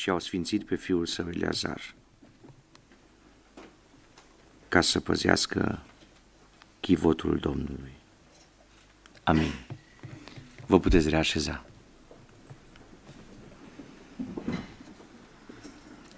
[0.00, 1.94] și au sfințit pe fiul său Eleazar
[4.68, 5.82] ca să păzească
[6.80, 7.92] chivotul Domnului.
[9.24, 9.52] Amin.
[10.66, 11.64] Vă puteți reașeza.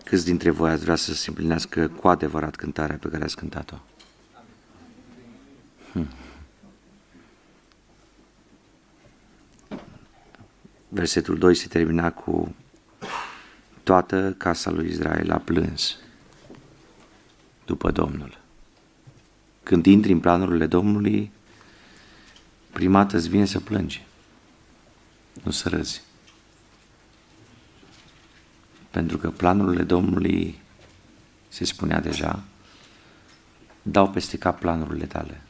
[0.04, 3.76] Câți dintre voi ați vrea să se împlinească cu adevărat cântarea pe care ați cântat-o?
[5.92, 6.08] Hmm.
[10.88, 12.54] Versetul 2 se termina cu
[13.82, 15.96] Toată casa lui Israel a plâns
[17.64, 18.38] după Domnul.
[19.62, 21.32] Când intri în planurile Domnului,
[22.72, 24.04] prima dată îți vine să plângi,
[25.42, 26.02] nu să râzi.
[28.90, 30.60] Pentru că planurile Domnului,
[31.48, 32.42] se spunea deja,
[33.82, 35.42] dau peste cap planurile tale.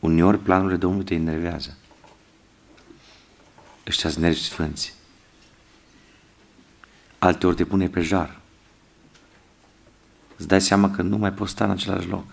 [0.00, 1.76] Uneori planurile Domnului te enervează.
[3.86, 4.94] Ăștia nervi sfânți.
[7.22, 8.40] Alteori te pune pe jar.
[10.36, 12.24] Îți dai seama că nu mai poți sta în același loc.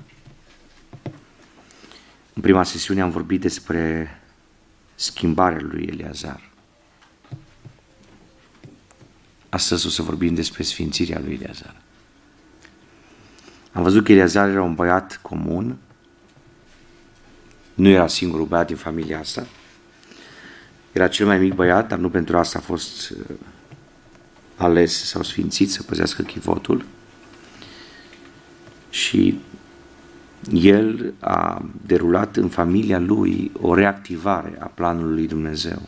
[2.33, 4.09] În prima sesiune am vorbit despre
[4.95, 6.49] schimbarea lui Eleazar.
[9.49, 11.75] Astăzi o să vorbim despre sfințirea lui Eleazar.
[13.71, 15.77] Am văzut că Eleazar era un băiat comun,
[17.73, 19.47] nu era singurul băiat din familia asta,
[20.91, 23.13] era cel mai mic băiat, dar nu pentru asta a fost
[24.57, 26.85] uh, ales sau sfințit să păzească chivotul.
[28.89, 29.39] Și
[30.53, 35.81] el a derulat în familia lui o reactivare a planului lui Dumnezeu.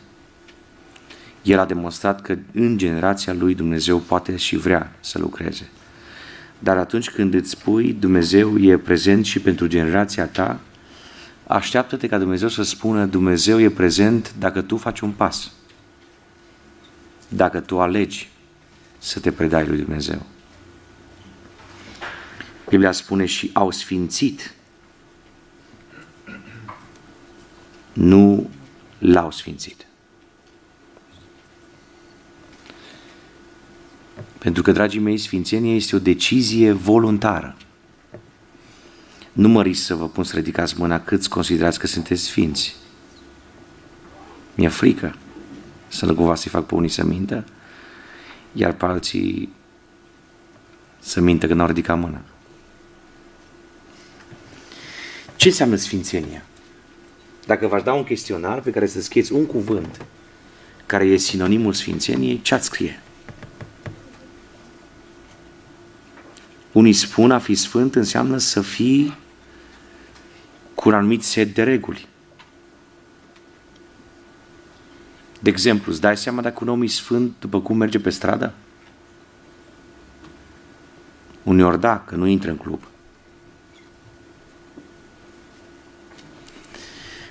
[1.42, 5.68] El a demonstrat că în generația lui Dumnezeu poate și vrea să lucreze.
[6.58, 10.60] Dar atunci când îți spui Dumnezeu e prezent și pentru generația ta,
[11.46, 15.52] așteaptă-te ca Dumnezeu să spună Dumnezeu e prezent dacă tu faci un pas.
[17.28, 18.29] Dacă tu alegi
[19.00, 20.26] să te predai lui Dumnezeu.
[22.68, 24.54] Biblia spune și au sfințit.
[27.92, 28.50] Nu
[28.98, 29.86] l-au sfințit.
[34.38, 37.56] Pentru că, dragii mei, sfințenia este o decizie voluntară.
[39.32, 42.76] Nu mă risc să vă pun să ridicați mâna câți considerați că sunteți sfinți.
[44.54, 45.16] Mi-e frică
[45.88, 47.44] să lăgova să-i fac pe unii să mintă,
[48.52, 49.52] iar pe alții
[50.98, 52.20] să mintă că n-au ridicat mâna.
[55.36, 56.44] Ce înseamnă sfințenia?
[57.46, 60.04] Dacă v-aș da un chestionar pe care să scrieți un cuvânt
[60.86, 63.02] care e sinonimul sfințeniei, ce ați scrie?
[66.72, 69.16] Unii spun a fi sfânt înseamnă să fii
[70.74, 72.08] cu un anumit set de reguli.
[75.42, 78.52] De exemplu, îți dai seama dacă un om e sfânt după cum merge pe stradă?
[81.42, 82.80] Uneori da, că nu intră în club.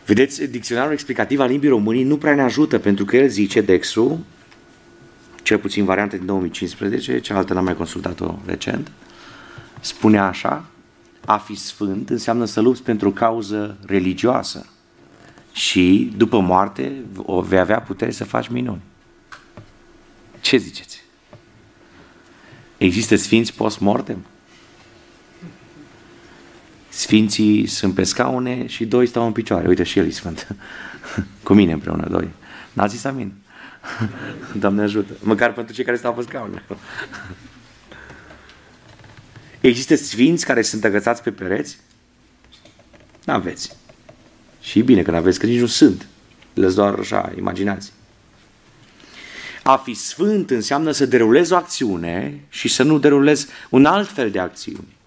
[0.06, 4.26] Vedeți, dicționarul explicativ al limbii românii nu prea ne ajută pentru că el zice, Dexu,
[5.44, 8.92] cel puțin varianta din 2015, cealaltă n-am mai consultat-o recent,
[9.80, 10.66] spunea așa,
[11.26, 14.66] a fi sfânt înseamnă să lupți pentru o cauză religioasă
[15.60, 18.82] și după moarte o vei avea putere să faci minuni.
[20.42, 21.04] Ce ziceți?
[22.78, 24.26] Există sfinți post-mortem?
[26.90, 29.68] Sfinții sunt pe scaune și doi stau în picioare.
[29.68, 30.48] Uite și el e sfânt.
[31.44, 32.30] Cu mine împreună, doi.
[32.74, 33.34] N-ați zis amin.
[34.62, 35.14] Doamne ajută.
[35.20, 36.64] Măcar pentru cei care stau pe scaune.
[39.60, 41.78] Există sfinți care sunt agățați pe pereți?
[43.26, 43.79] N-aveți.
[44.62, 46.08] Și bine că n-aveți, că nici nu sunt.
[46.54, 47.92] le doar așa, imaginați.
[49.64, 54.32] A fi sfânt înseamnă să derulezi o acțiune și să nu derulezi un alt fel
[54.32, 54.98] de acțiuni.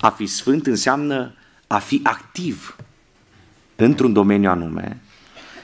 [0.00, 1.34] A fi sfânt înseamnă
[1.66, 2.76] a fi activ
[3.76, 5.00] într-un domeniu anume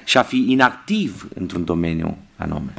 [0.04, 2.74] și a fi inactiv într-un domeniu anume.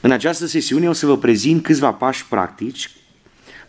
[0.00, 2.90] În această sesiune o să vă prezint câțiva pași practici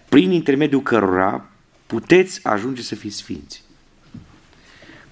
[0.10, 1.46] prin intermediul cărora
[1.86, 3.64] puteți ajunge să fiți sfinți.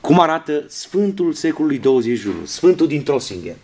[0.02, 3.56] Cum arată Sfântul secolului 21, Sfântul din Trossingen.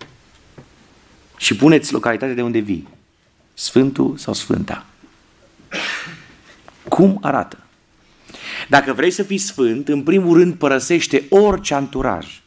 [1.38, 2.88] Și puneți localitatea de unde vii.
[3.54, 4.86] Sfântul sau Sfânta.
[6.88, 7.58] Cum arată?
[8.68, 12.42] Dacă vrei să fii sfânt, în primul rând părăsește orice anturaj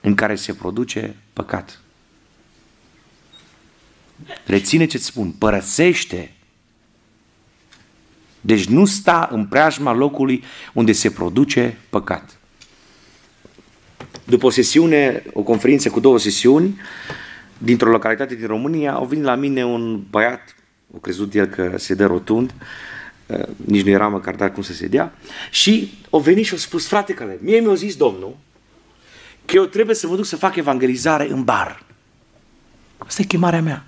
[0.00, 1.80] în care se produce păcat.
[4.46, 6.34] Reține ce-ți spun, părăsește.
[8.46, 12.38] Deci nu sta în preajma locului unde se produce păcat.
[14.24, 16.80] după o sesiune, o conferință cu două sesiuni,
[17.58, 20.54] dintr-o localitate din România, au venit la mine un băiat,
[20.94, 22.54] o crezut el că se dă rotund,
[23.26, 25.12] uh, nici nu era măcar dar cum să se dea,
[25.50, 28.36] și au venit și au spus, frate Caleb, mie mi-a zis Domnul
[29.44, 31.82] că eu trebuie să mă duc să fac evangelizare în bar.
[32.98, 33.84] Asta e chemarea mea.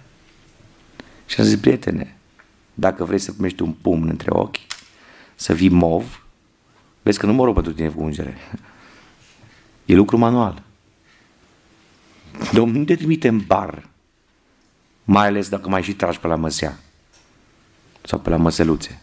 [1.26, 2.15] Și am zis, prietene,
[2.78, 4.56] dacă vrei să primești un pumn între ochi,
[5.34, 6.24] să vii mov,
[7.02, 8.36] vezi că nu mă rog pentru tine cu ungere.
[9.84, 10.62] E lucru manual.
[12.52, 13.88] Domnul nu te trimite în bar,
[15.04, 16.78] mai ales dacă mai și tragi pe la măsea
[18.02, 19.02] sau pe la măseluțe,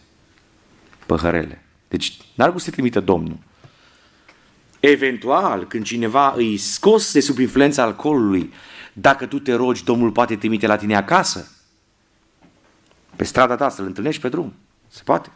[1.06, 1.64] păhărele.
[1.88, 3.38] Deci n-ar cum să te trimite Domnul.
[4.80, 8.52] Eventual, când cineva îi scos de sub influența alcoolului,
[8.92, 11.53] dacă tu te rogi, Domnul poate trimite la tine acasă.
[13.16, 14.54] Pe strada ta să-l întâlnești pe drum.
[14.88, 15.30] Se poate.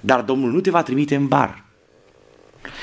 [0.00, 1.64] Dar Domnul nu te va trimite în bar.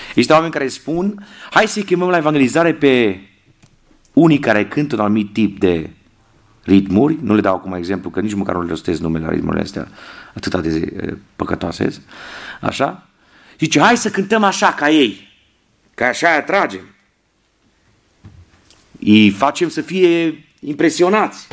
[0.10, 3.20] Există oameni care spun, hai să-i chemăm la evangelizare pe
[4.14, 5.90] unii care cântă un anumit tip de
[6.64, 9.62] ritmuri, nu le dau acum exemplu, că nici măcar nu le ostez numele la ritmurile
[9.62, 9.88] astea
[10.34, 12.04] atât de păcătoase,
[12.62, 13.08] așa?
[13.60, 15.28] Zice, hai să cântăm așa ca ei,
[15.94, 16.84] că așa îi atragem.
[19.00, 21.48] Îi facem să fie impresionați.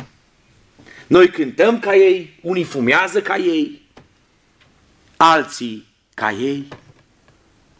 [1.13, 3.81] Noi cântăm ca ei, unii fumează ca ei,
[5.17, 6.67] alții ca ei.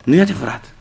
[0.03, 0.73] Nu e adevărat.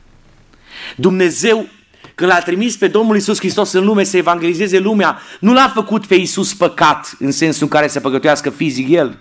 [0.96, 1.66] Dumnezeu,
[2.14, 6.06] când l-a trimis pe Domnul Isus Hristos în lume să evangelizeze lumea, nu l-a făcut
[6.06, 9.19] pe Isus păcat în sensul în care să păcătuiască fizic El.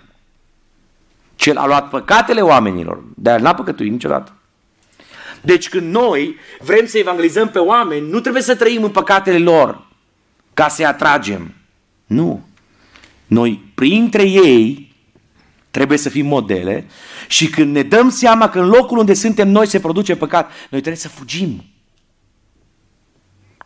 [1.36, 4.32] Cel a luat păcatele oamenilor, dar n-a păcătuit niciodată.
[5.40, 9.86] Deci când noi vrem să evangelizăm pe oameni, nu trebuie să trăim în păcatele lor
[10.54, 11.54] ca să-i atragem.
[12.06, 12.50] Nu.
[13.32, 14.94] Noi, printre ei,
[15.70, 16.86] trebuie să fim modele
[17.28, 20.80] și când ne dăm seama că în locul unde suntem noi se produce păcat, noi
[20.80, 21.64] trebuie să fugim.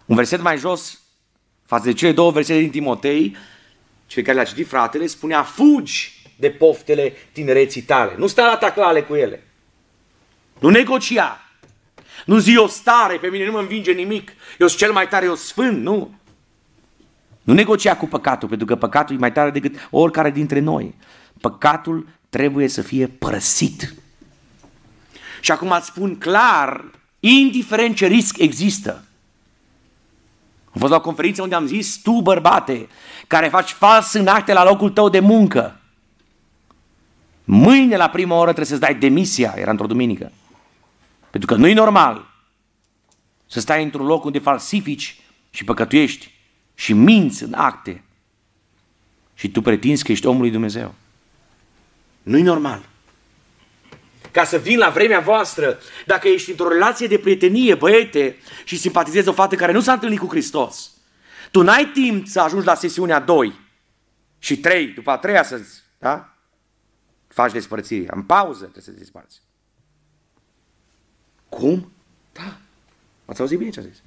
[0.05, 1.01] Un verset mai jos,
[1.65, 3.37] față de cele două versete din Timotei,
[4.07, 8.15] cel care le-a citit fratele, spunea, fugi de poftele tinereții tale.
[8.17, 9.47] Nu sta la taclale cu ele.
[10.59, 11.51] Nu negocia.
[12.27, 14.33] Nu zi o stare, pe mine nu mă învinge nimic.
[14.59, 16.15] Eu sunt cel mai tare, eu sfânt, nu.
[17.47, 20.95] Nu negocia cu păcatul, pentru că păcatul e mai tare decât oricare dintre noi.
[21.41, 23.95] Păcatul trebuie să fie părăsit.
[25.41, 26.85] Și acum îți spun clar,
[27.21, 29.05] indiferent ce risc există.
[30.65, 32.89] Am fost la o conferință unde am zis, tu bărbate,
[33.27, 35.81] care faci fals în acte la locul tău de muncă,
[37.45, 40.33] mâine la prima oră trebuie să-ți dai demisia, era într-o duminică.
[41.31, 42.27] Pentru că nu e normal
[43.47, 45.21] să stai într-un loc unde falsifici
[45.51, 46.35] și păcătuiești
[46.79, 48.05] și minți în acte
[49.35, 50.95] și tu pretinzi că ești omul lui Dumnezeu.
[52.23, 52.89] Nu-i normal.
[54.31, 59.29] Ca să vin la vremea voastră, dacă ești într-o relație de prietenie, băiete, și simpatizezi
[59.29, 60.91] o fată care nu s-a întâlnit cu Hristos,
[61.51, 63.61] tu n-ai timp să ajungi la sesiunea 2
[64.39, 65.61] și 3, după a treia să
[65.99, 66.37] da?
[67.29, 68.07] faci despărțire.
[68.11, 69.41] În pauză trebuie să te desparți.
[71.49, 71.93] Cum?
[72.33, 72.59] Da.
[73.25, 74.03] Ați auzit bine ce a zis?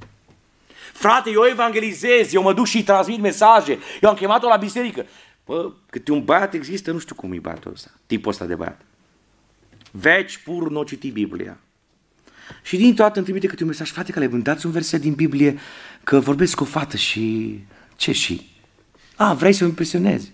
[0.94, 3.78] Frate, eu evangelizez, eu mă duc și transmit mesaje.
[4.02, 5.06] Eu am chemat-o la biserică.
[5.46, 8.82] Bă, câte un băiat există, nu știu cum e băiatul ăsta, tipul ăsta de băiat.
[9.92, 11.58] Veci pur nu citi Biblia.
[12.64, 15.14] Și din toată îmi trimite câte un mesaj, frate, că le dați un verset din
[15.14, 15.60] Biblie
[16.04, 17.58] că vorbesc cu o fată și...
[17.96, 18.50] Ce și?
[19.16, 20.32] A, vrei să mă impresionezi.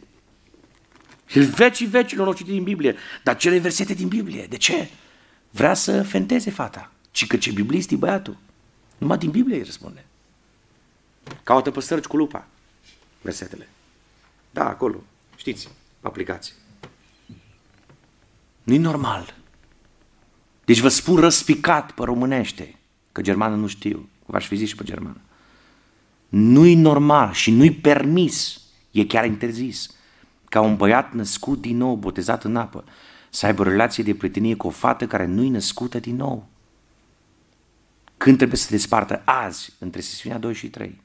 [1.26, 2.96] Și vecii vecilor nu citit din Biblie.
[3.24, 4.90] Dar cele versete din Biblie, de ce?
[5.50, 6.92] Vrea să fenteze fata.
[7.12, 8.38] Ci că ce biblist e băiatul.
[8.98, 10.06] Numai din Biblie îi răspunde.
[11.44, 12.48] Caută pe sărci cu lupa
[13.22, 13.70] versetele.
[14.52, 15.04] Da, acolo.
[15.36, 15.70] Știți,
[16.02, 16.54] aplicații.
[18.64, 19.34] Nu-i normal.
[20.66, 22.76] Deci vă spun răspicat pe românește,
[23.12, 25.22] că germană nu știu, v-aș fi zis și pe germană.
[26.30, 29.96] Nu-i normal și nu-i permis, e chiar interzis,
[30.50, 32.84] ca un băiat născut din nou, botezat în apă,
[33.30, 36.48] să aibă relație de prietenie cu o fată care nu-i născută din nou.
[38.18, 41.02] Când trebuie să se despartă azi, între sesiunea 2 și 3?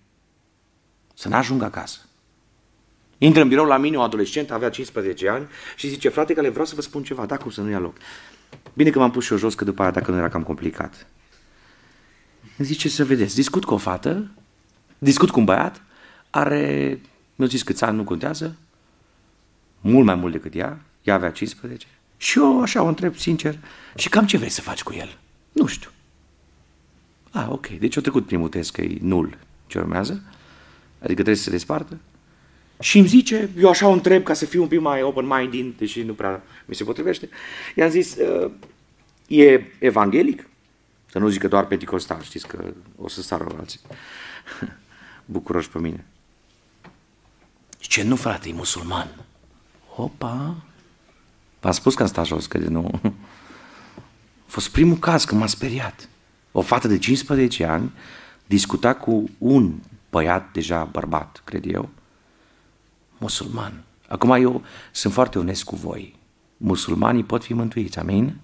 [1.20, 1.98] Să n-ajungă acasă.
[3.18, 6.48] Intră în birou la mine o adolescentă, avea 15 ani și zice, frate, că le
[6.48, 7.96] vreau să vă spun ceva, dacă o să nu ia loc.
[8.72, 11.06] Bine că m-am pus și eu jos, că după aia dacă nu era cam complicat.
[12.56, 14.30] Îmi zice să vedeți, discut cu o fată,
[14.98, 15.82] discut cu un băiat,
[16.30, 17.00] are,
[17.36, 18.56] mi-a zis câți ani, nu contează,
[19.80, 21.86] mult mai mult decât ea, ea avea 15.
[22.16, 23.58] Și eu așa o întreb sincer,
[23.96, 25.18] și cam ce vrei să faci cu el?
[25.52, 25.90] Nu știu.
[27.30, 30.22] Ah, ok, deci a trecut primul test că e nul ce urmează,
[31.00, 31.99] adică trebuie să se despartă.
[32.80, 36.02] Și îmi zice, eu așa o întreb ca să fiu un pic mai open-minded, deși
[36.02, 37.28] nu prea mi se potrivește.
[37.75, 38.50] I-am zis, uh,
[39.26, 40.49] e evanghelic?
[41.11, 42.64] Să nu zică doar Pentecostal, știți că
[42.97, 43.80] o să sară alții.
[45.25, 46.04] Bucuroși pe mine.
[47.78, 49.25] Ce nu, frate, e musulman.
[49.97, 50.57] Opa!
[51.61, 53.00] V-am spus că am stat jos, că de nu...
[54.47, 56.09] A fost primul caz că m-a speriat.
[56.52, 57.92] O fată de 15 ani
[58.47, 59.73] discuta cu un
[60.10, 61.88] băiat deja bărbat, cred eu,
[63.18, 63.82] musulman.
[64.08, 64.62] Acum eu
[64.92, 66.18] sunt foarte onest cu voi.
[66.56, 68.36] Musulmanii pot fi mântuiți, amin?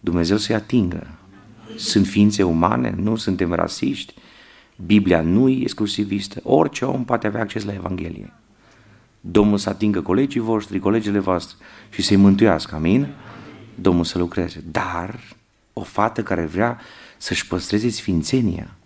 [0.00, 1.06] Dumnezeu să-i atingă.
[1.76, 4.14] Sunt ființe umane, nu suntem rasiști.
[4.86, 6.40] Biblia nu e exclusivistă.
[6.42, 8.32] Orice om poate avea acces la Evanghelie.
[9.20, 11.56] Domnul să atingă colegii voștri, colegele voastre
[11.90, 13.06] și să-i mântuiască, amin?
[13.74, 14.64] Domnul să lucreze.
[14.70, 15.20] Dar
[15.72, 16.80] o fată care vrea
[17.16, 18.76] să-și păstreze sfințenia,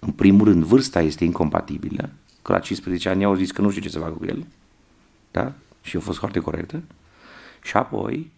[0.00, 2.10] în primul rând, vârsta este incompatibilă,
[2.42, 4.46] că la 15 ani au zis că nu știu ce să facă cu el,
[5.30, 5.52] da?
[5.82, 6.82] Și a fost foarte corectă.
[7.62, 8.30] Și apoi,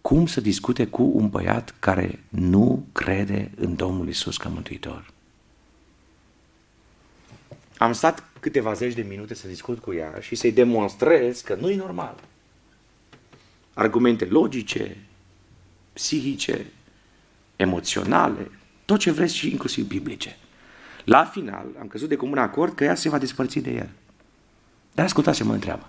[0.00, 5.12] cum să discute cu un băiat care nu crede în Domnul Isus ca mântuitor.
[7.78, 11.70] Am stat câteva zeci de minute să discut cu ea și să-i demonstrez că nu
[11.70, 12.22] e normal.
[13.74, 14.96] Argumente logice,
[15.92, 16.66] psihice,
[17.56, 18.50] emoționale,
[18.84, 20.36] tot ce vreți și inclusiv biblice.
[21.08, 23.88] La final am căzut de comun acord că ea se va despărți de el.
[24.94, 25.88] Dar ascultați ce mă întreabă.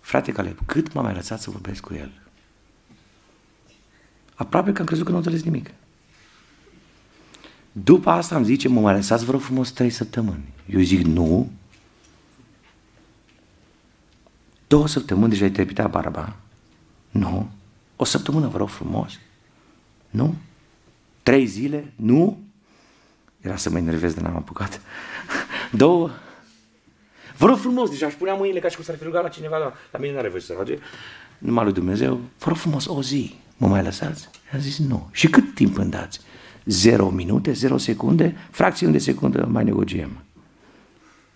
[0.00, 2.12] Frate Caleb, cât m-a mai lăsat să vorbesc cu el?
[4.34, 5.70] Aproape că am crezut că nu înțeles nimic.
[7.72, 10.52] După asta am zice, mă mai lăsați vreo frumos trei săptămâni.
[10.70, 11.50] Eu zic, nu.
[14.66, 16.36] Două săptămâni deja ai trepitat barba.
[17.10, 17.50] Nu.
[17.96, 19.18] O săptămână vă rog frumos.
[20.10, 20.34] Nu.
[21.22, 21.92] Trei zile.
[21.96, 22.45] Nu.
[23.46, 24.80] Era să mă enervez de n-am apucat.
[25.70, 26.10] Două.
[27.36, 29.56] Vă rog frumos, deja aș punea mâinile ca și cum s-ar fi rugat la cineva,
[29.56, 30.78] la, la mine n-are voie să se roage.
[31.38, 34.28] Numai lui Dumnezeu, vă rog frumos, o zi, mă mai lăsați?
[34.52, 35.08] I-am zis, nu.
[35.12, 36.20] Și cât timp îmi dați?
[36.64, 40.10] Zero minute, zero secunde, fracțiuni de secundă mai negociem.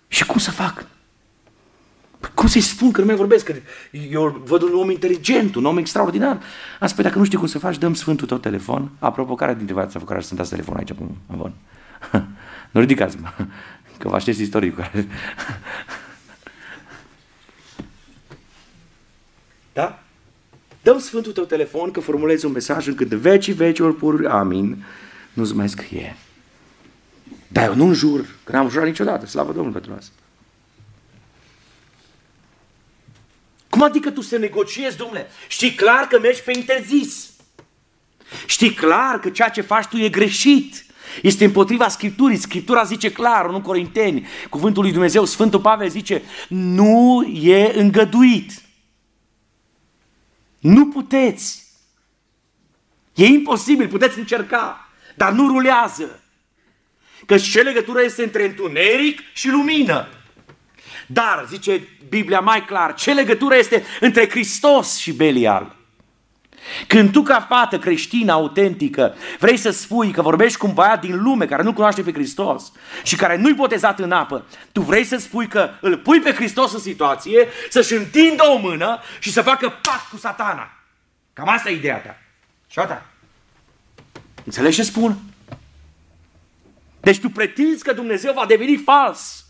[0.07, 0.85] Și cum să fac?
[2.19, 3.45] Păi cum să-i spun că nu mai vorbesc?
[3.45, 3.53] Că
[3.91, 6.41] eu văd un om inteligent, un om extraordinar.
[6.79, 8.91] Am spus, dacă nu știi cum să faci, dăm sfântul tău telefon.
[8.99, 10.93] Apropo, care dintre voi ați făcut care să dați telefon aici?
[11.37, 11.53] Bun.
[12.71, 13.33] Nu ridicați-mă,
[13.97, 14.89] că vă aștept istoricul.
[19.73, 20.03] Da?
[20.81, 24.85] Dăm sfântul tău telefon că formulezi un mesaj încât de vecii vecilor pur, amin,
[25.33, 26.17] nu-ți mai scrie.
[27.47, 30.13] Dar eu nu jur, că n-am jurat niciodată, slavă Domnului pentru asta.
[33.69, 35.27] Cum adică tu să negociezi, domnule?
[35.47, 37.29] Știi clar că mergi pe interzis.
[38.45, 40.85] Știi clar că ceea ce faci tu e greșit.
[41.21, 42.37] Este împotriva Scripturii.
[42.37, 44.27] Scriptura zice clar, nu Corinteni.
[44.49, 48.61] Cuvântul lui Dumnezeu, Sfântul Pavel zice, nu e îngăduit.
[50.59, 51.63] Nu puteți.
[53.15, 56.23] E imposibil, puteți încerca, dar nu rulează.
[57.25, 60.07] Că ce legătură este între întuneric și lumină?
[61.07, 65.75] Dar, zice Biblia mai clar, ce legătură este între Hristos și Belial?
[66.87, 71.21] Când tu ca fată creștină autentică vrei să spui că vorbești cu un băiat din
[71.21, 72.71] lume care nu cunoaște pe Hristos
[73.03, 76.73] și care nu-i botezat în apă, tu vrei să spui că îl pui pe Hristos
[76.73, 80.71] în situație să-și întindă o mână și să facă pact cu satana.
[81.33, 82.17] Cam asta e ideea ta.
[82.67, 83.05] Și ta.
[84.43, 85.17] Înțelegi ce spun?
[86.99, 89.45] Deci tu pretinzi că Dumnezeu va deveni fals.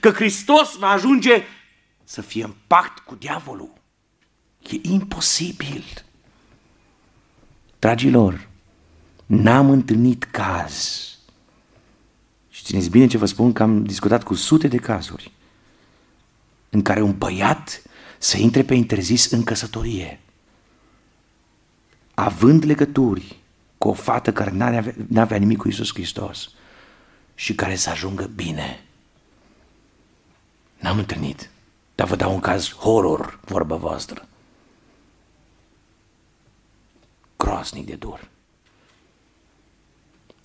[0.00, 1.42] Că Hristos va ajunge
[2.04, 3.72] să fie în pact cu diavolul.
[4.70, 5.84] E imposibil.
[7.78, 8.48] Dragilor,
[9.26, 11.04] n-am întâlnit caz.
[12.50, 15.32] Și țineți bine ce vă spun că am discutat cu sute de cazuri
[16.70, 17.82] în care un băiat
[18.18, 20.20] să intre pe interzis în căsătorie,
[22.14, 23.36] având legături
[23.78, 26.50] cu o fată care n-avea, n-avea nimic cu Isus Hristos
[27.34, 28.84] și care să ajungă bine.
[30.78, 31.50] N-am întâlnit,
[31.94, 34.28] dar vă dau un caz horror, vorba voastră.
[37.36, 38.28] Groaznic de dur.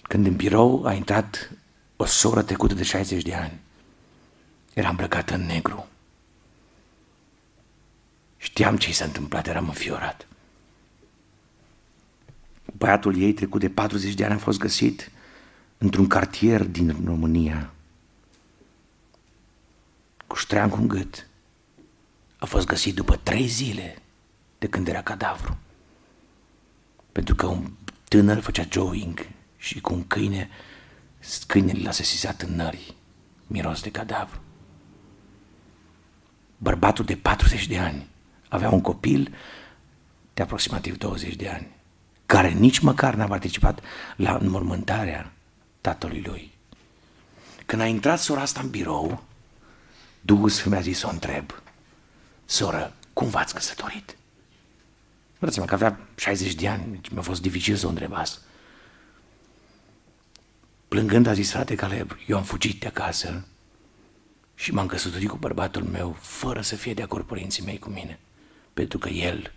[0.02, 1.52] Când în birou a intrat
[1.96, 3.60] o soră trecută de 60 de ani,
[4.74, 5.88] era îmbrăcată în negru.
[8.38, 10.28] Știam ce i s-a întâmplat, eram înfiorat.
[12.78, 15.12] Băiatul ei, trecut de 40 de ani, a fost găsit
[15.78, 17.72] într-un cartier din România,
[20.28, 21.28] cu ștreang în gât.
[22.38, 24.02] A fost găsit după trei zile
[24.60, 25.58] de când era cadavru.
[27.12, 27.72] Pentru că un
[28.08, 29.28] tânăr făcea jogging
[29.58, 30.50] și cu un câine,
[31.48, 32.96] câinele l-a sesizat în nări,
[33.48, 34.42] miros de cadavru.
[36.58, 38.08] Bărbatul de 40 de ani
[38.50, 39.36] avea un copil
[40.34, 41.68] de aproximativ 20 de ani.
[42.26, 43.80] care nici măcar n-a participat
[44.16, 45.34] la înmormântarea
[45.82, 46.52] tatălui lui.
[47.66, 49.24] Când a intrat sora asta în birou,
[50.22, 51.62] Duhul Sfânt mi-a zis să o întreb,
[52.46, 54.16] soră, cum v-ați căsătorit?
[55.42, 58.40] Vreți-mă că avea 60 de ani, deci mi-a fost dificil să o întreb asta.
[60.88, 63.46] Plângând a zis, frate Caleb, eu am fugit de acasă
[64.56, 68.20] și m-am căsătorit cu bărbatul meu fără să fie de acord părinții mei cu mine,
[68.74, 69.54] pentru că el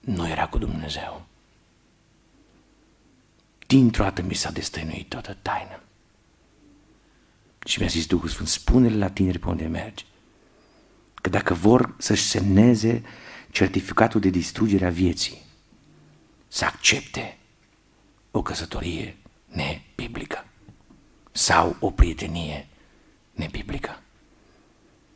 [0.00, 1.26] nu era cu Dumnezeu.
[3.66, 5.82] Dintr-o dată mi s-a destăinuit toată taina.
[7.66, 10.06] Și mi-a zis Duhul Sfânt, spune-le la tineri pe unde mergi,
[11.14, 13.02] că dacă vor să-și semneze
[13.52, 15.42] certificatul de distrugere a vieții,
[16.48, 17.38] să accepte
[18.30, 19.16] o căsătorie
[19.46, 20.46] nebiblică
[21.32, 22.66] sau o prietenie
[23.32, 24.00] nebiblică.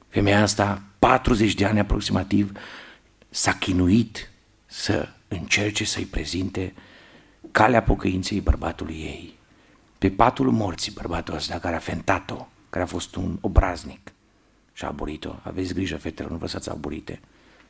[0.08, 2.52] Femeia asta, 40 de ani aproximativ,
[3.28, 4.30] s-a chinuit
[4.66, 6.74] să încerce să-i prezinte
[7.50, 9.38] calea pocăinței bărbatului ei.
[9.98, 14.12] Pe patul morții bărbatul ăsta care a fentat-o, care a fost un obraznic
[14.72, 15.34] și a aburit-o.
[15.42, 17.20] Aveți grijă, fetelor, nu vă să aburite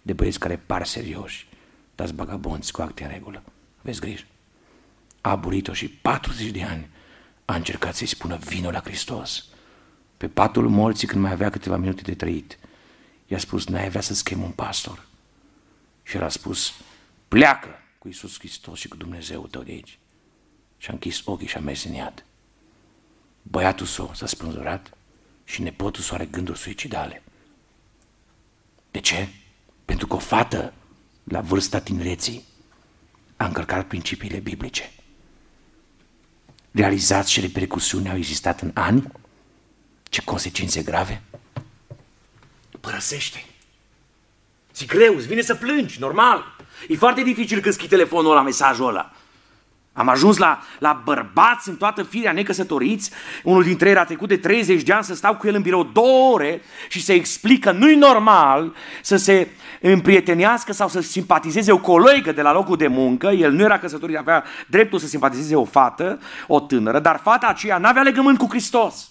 [0.07, 1.49] de băieți care par serioși,
[1.95, 3.43] dați bagabonți cu acte în regulă.
[3.81, 4.25] Aveți grijă.
[5.21, 6.89] A aburit-o și 40 de ani
[7.45, 9.45] a încercat să-i spună vinul la Hristos.
[10.17, 12.59] Pe patul morții, când mai avea câteva minute de trăit,
[13.27, 15.07] i-a spus, n-ai avea să-ți chem un pastor.
[16.03, 16.75] Și el a spus,
[17.29, 19.99] pleacă cu Iisus Hristos și cu Dumnezeu tău de aici.
[20.79, 22.25] Și a închis ochii și a mers în iad.
[23.43, 24.91] Băiatul său s-a spânzurat
[25.45, 27.23] și nepotul său are gânduri suicidale.
[28.91, 29.29] De ce?
[29.87, 30.73] Pentru că o fată
[31.25, 32.45] la vârsta tinereții
[33.37, 34.93] a încărcat principiile biblice.
[36.71, 39.13] Realizați ce repercusiuni au existat în ani?
[40.03, 41.23] Ce consecințe grave?
[42.81, 43.45] Părăsește.
[44.73, 46.57] Ți greu, îți vine să plângi, normal.
[46.89, 49.13] E foarte dificil când scrii telefonul la mesajul ăla.
[49.97, 53.11] Am ajuns la, la bărbați în toată firea necăsătoriți.
[53.45, 55.85] Unul dintre ei a trecut de 30 de ani să stau cu el în birou
[55.85, 59.49] două ore și să explică nu-i normal să se
[59.81, 63.27] împrietenească sau să simpatizeze o colegă de la locul de muncă.
[63.27, 67.79] El nu era căsătorit, avea dreptul să simpatizeze o fată, o tânără, dar fata aceea
[67.79, 69.11] n-avea legământ cu Hristos.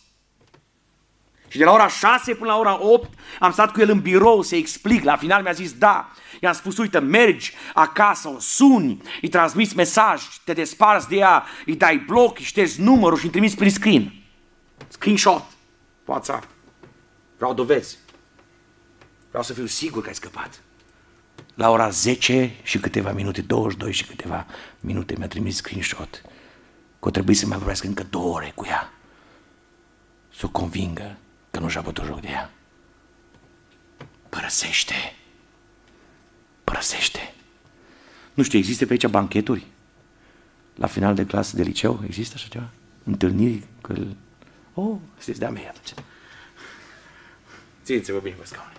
[1.47, 4.41] Și de la ora 6 până la ora 8 am stat cu el în birou
[4.41, 5.03] să explic.
[5.03, 6.11] La final mi-a zis da.
[6.41, 11.75] I-am spus, uite, mergi acasă, o suni, îi transmiți mesaj, te desparți de ea, îi
[11.75, 14.13] dai bloc, îi ștergi numărul și îi trimiți prin screen.
[14.87, 15.43] Screenshot.
[16.05, 16.47] WhatsApp.
[17.37, 17.97] Vreau dovezi.
[19.27, 20.59] Vreau să fiu sigur că ai scăpat.
[21.53, 24.45] La ora 10 și câteva minute, 22 și câteva
[24.79, 26.21] minute mi-a trimis screenshot
[27.05, 28.93] că o trebuie să mai vorbească încă două ore cu ea.
[30.35, 31.17] Să o convingă
[31.55, 32.51] că nu și-a bătut joc de ea.
[34.29, 35.15] Părăsește.
[36.63, 37.33] Părăsește.
[38.33, 39.65] Nu știu, există pe aici bancheturi?
[40.75, 42.69] La final de clasă de liceu există așa ceva?
[43.03, 43.63] Întâlniri?
[43.81, 43.93] Că...
[44.73, 46.05] Oh, sunteți de-a mea atunci.
[47.83, 48.73] Țineți-vă bine pe scaune.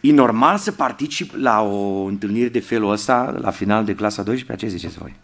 [0.00, 4.66] E normal să particip la o întâlnire de felul ăsta la final de clasa 12?
[4.66, 5.16] Ce ziceți voi?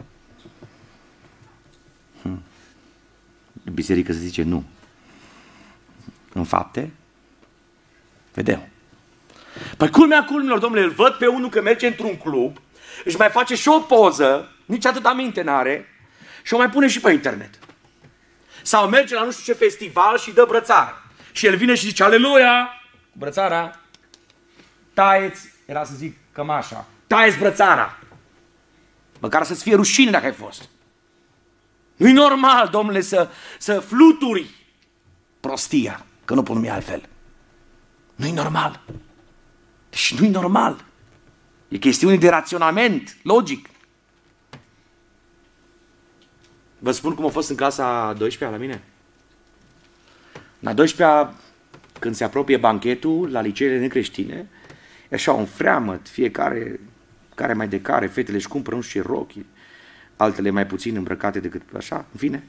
[3.73, 4.63] Biserică se zice nu.
[6.33, 6.91] În fapte,
[8.33, 8.67] vedem.
[9.77, 12.57] Păi culmea culmilor, domnule, îl văd pe unul că merge într-un club,
[13.05, 15.87] își mai face și o poză, nici atât aminte n-are,
[16.43, 17.59] și o mai pune și pe internet.
[18.61, 21.03] Sau merge la nu știu ce festival și dă brățară.
[21.31, 22.69] Și el vine și zice, aleluia,
[23.11, 23.79] brățara,
[24.93, 27.97] taieți, era să zic cămașa, taieți brățara.
[29.19, 30.69] Măcar să-ți fie rușine dacă ai fost.
[31.95, 33.29] Nu-i normal, domnule, să,
[33.59, 34.49] să fluturi
[35.39, 37.09] prostia, că nu pot numi altfel.
[38.15, 38.81] Nu-i normal.
[39.89, 40.85] Deci nu-i normal.
[41.67, 43.69] E chestiune de raționament, logic.
[46.79, 48.83] Vă spun cum a fost în clasa 12 la mine.
[50.59, 51.33] La 12
[51.99, 54.49] când se apropie banchetul la liceele necreștine,
[55.09, 56.79] e așa un freamăt, fiecare
[57.35, 59.45] care mai de care, fetele își cumpără nu știu ce rochi,
[60.17, 62.43] altele mai puțin îmbrăcate decât așa, în fine.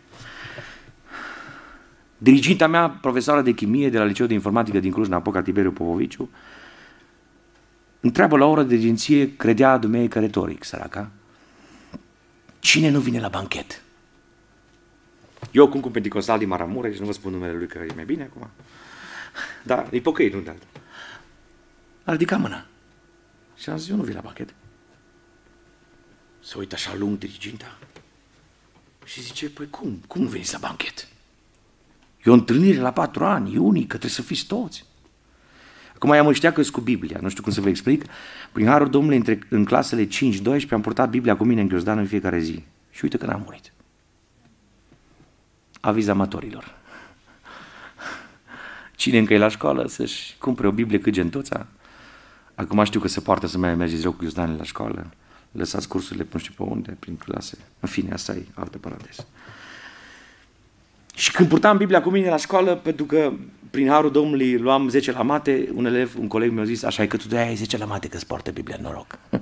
[2.18, 6.30] Diriginta mea, profesoară de chimie de la Liceul de Informatică din Cluj-Napoca, Tiberiu Popoviciu,
[8.00, 11.10] întreabă la o oră de agenție, credea dumneavoastră că retoric, săraca,
[12.58, 13.82] cine nu vine la banchet?
[15.50, 18.04] Eu, cum cu Pentecostal din Maramureș, și nu vă spun numele lui că e mai
[18.04, 18.48] bine acum,
[19.62, 20.64] dar e pocăit, nu de altă.
[22.04, 22.66] A ridicat mâna.
[23.56, 24.54] Și am zis, eu nu vin la banchet.
[26.46, 27.76] Se uită așa lung diriginta
[29.04, 31.08] și zice, păi cum, cum nu veniți la banchet?
[32.24, 34.84] E o întâlnire la patru ani, e unică, trebuie să fiți toți.
[35.94, 38.04] Acum ea mă știa că cu Biblia, nu știu cum să vă explic.
[38.52, 40.08] Prin Harul Domnului, între, în clasele 5-12,
[40.70, 42.64] am purtat Biblia cu mine în ghiozdan în fiecare zi.
[42.90, 43.72] Și uite că n-am murit.
[45.80, 46.76] Aviz amatorilor.
[48.96, 51.66] Cine încă e la școală să-și cumpere o Biblie cât gentuța.
[52.54, 55.06] Acum știu că se poartă să mai mergeți rău cu ghiozdanele la școală.
[55.56, 57.58] Lăsați cursurile până știu pe unde, prin clase.
[57.80, 59.26] În fine, asta e altă paranteză.
[61.14, 63.32] Și când purtam Biblia cu mine la școală, pentru că
[63.70, 67.06] prin harul Domnului luam 10 la mate, un elev, un coleg mi-a zis, așa e
[67.06, 69.18] că tu de ai 10 la mate, că îți poartă Biblia, noroc.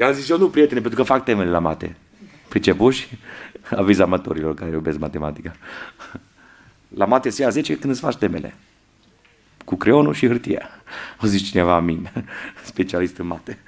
[0.00, 1.96] I-am zis eu, nu, prietene, pentru că fac temele la mate.
[2.48, 3.18] Pricepuși?
[3.70, 5.52] Aviz amatorilor care iubesc matematica.
[6.88, 8.54] La mate se ia 10 când îți faci temele.
[9.66, 10.68] Cu creionul și hârtia.
[11.22, 12.12] O zis cineva, amin.
[12.64, 13.58] Specialist în mate.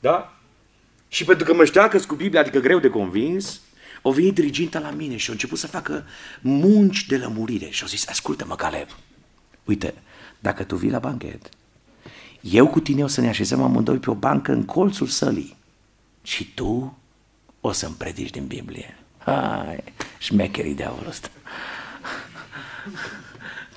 [0.00, 0.40] Da?
[1.08, 3.60] Și pentru că mă știa că cu Biblia, adică greu de convins,
[4.02, 6.04] o venit diriginta la mine și a început să facă
[6.40, 7.68] munci de lămurire.
[7.70, 8.88] Și a zis, ascultă-mă, Caleb,
[9.64, 9.94] uite,
[10.38, 11.48] dacă tu vii la banchet,
[12.40, 15.56] eu cu tine o să ne așezăm amândoi pe o bancă în colțul sălii
[16.22, 16.98] și tu
[17.60, 18.98] o să-mi predici din Biblie.
[19.18, 19.84] Hai,
[20.18, 21.28] șmecherii diavolul ăsta.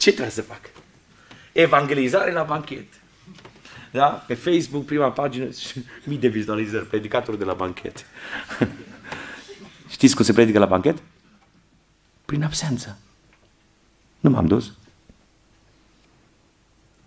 [0.04, 0.60] Ce trebuie să fac?
[1.52, 2.88] Evangelizare la banchet.
[3.92, 4.06] Da?
[4.08, 5.50] Pe Facebook, prima pagină,
[6.08, 8.06] mii de vizualizări, predicatorul de la banchet.
[9.96, 11.02] Știți cum se predică la banchet?
[12.26, 12.98] Prin absență.
[14.20, 14.74] Nu m-am dus.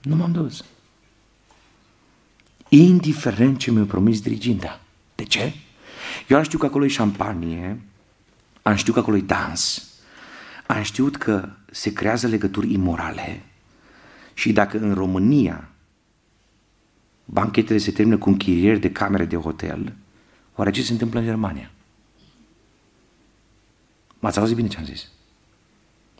[0.02, 0.64] Nu m-am dus.
[2.68, 4.80] Indiferent ce mi-a promis diriginta.
[5.14, 5.54] De ce?
[6.28, 7.80] Eu am știut că acolo e șampanie,
[8.62, 9.90] am știut că acolo e dans,
[10.66, 13.42] am știut că se creează legături imorale
[14.34, 15.68] și dacă în România
[17.24, 19.94] banchetele se termină cu închirieri de camere de hotel,
[20.54, 21.70] oare ce se întâmplă în Germania?
[24.18, 25.08] M-ați auzit bine ce am zis?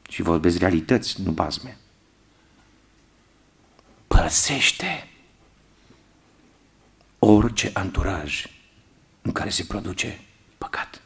[0.08, 1.76] Și vorbesc realități, nu bazme.
[4.06, 5.08] Părăsește
[7.18, 8.46] orice anturaj
[9.22, 10.20] în care se produce
[10.58, 11.02] păcat.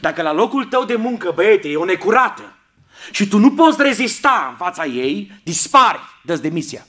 [0.00, 2.56] Dacă la locul tău de muncă, băiete, e o necurată
[3.10, 6.86] și tu nu poți rezista în fața ei, dispari, dă demisia.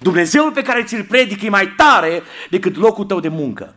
[0.00, 3.74] Dumnezeul pe care ți-l predic e mai tare decât locul tău de muncă.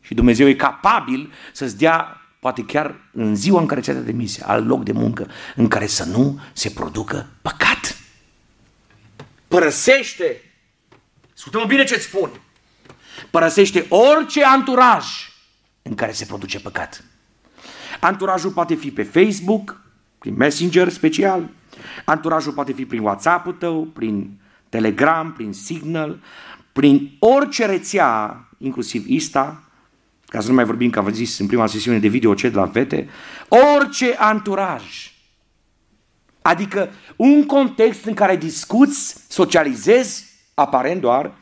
[0.00, 4.46] Și Dumnezeu e capabil să-ți dea, poate chiar în ziua în care ți-a dat demisia,
[4.46, 7.96] al loc de muncă în care să nu se producă păcat.
[9.48, 10.52] Părăsește,
[11.34, 12.30] ascultă-mă bine ce-ți spun,
[13.30, 15.04] părăsește orice anturaj
[15.82, 17.04] în care se produce păcat.
[18.00, 19.83] Anturajul poate fi pe Facebook,
[20.24, 21.50] prin Messenger special,
[22.04, 26.18] anturajul poate fi prin WhatsApp-ul tău, prin Telegram, prin Signal,
[26.72, 29.62] prin orice rețea, inclusiv Insta,
[30.26, 32.56] ca să nu mai vorbim că am zis în prima sesiune de video ce de
[32.56, 33.08] la fete,
[33.48, 35.12] orice anturaj.
[36.42, 41.32] Adică un context în care discuți, socializezi, aparent doar,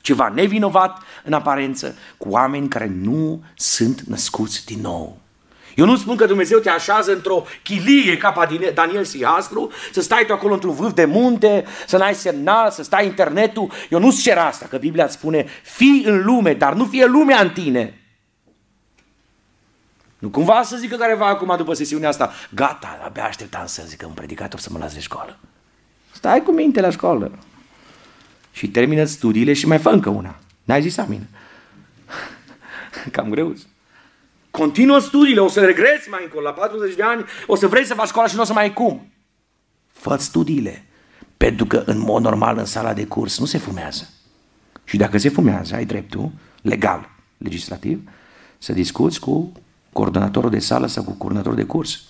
[0.00, 5.20] ceva nevinovat în aparență, cu oameni care nu sunt născuți din nou.
[5.78, 10.24] Eu nu spun că Dumnezeu te așează într-o chilie ca pe Daniel Sihastru, să stai
[10.26, 13.72] tu acolo într-un vârf de munte, să n-ai semnal, să stai internetul.
[13.90, 17.40] Eu nu cer asta, că Biblia îți spune, fii în lume, dar nu fie lumea
[17.40, 18.00] în tine.
[20.18, 24.12] Nu cumva să zică careva acum după sesiunea asta, gata, abia așteptam să zică un
[24.12, 25.38] predicator să mă las de școală.
[26.12, 27.38] Stai cu minte la școală.
[28.52, 30.38] Și termină studiile și mai fă încă una.
[30.64, 31.26] N-ai zis amin.
[33.12, 33.54] Cam greu.
[34.58, 37.94] Continuă studiile, o să regresi mai încolo, la 40 de ani, o să vrei să
[37.94, 39.12] faci școala și nu o să mai ai cum.
[39.86, 40.84] fă studiile,
[41.36, 44.08] pentru că în mod normal în sala de curs nu se fumează.
[44.84, 46.30] Și dacă se fumează, ai dreptul,
[46.62, 48.00] legal, legislativ,
[48.58, 49.52] să discuți cu
[49.92, 52.04] coordonatorul de sală sau cu coordonatorul de curs.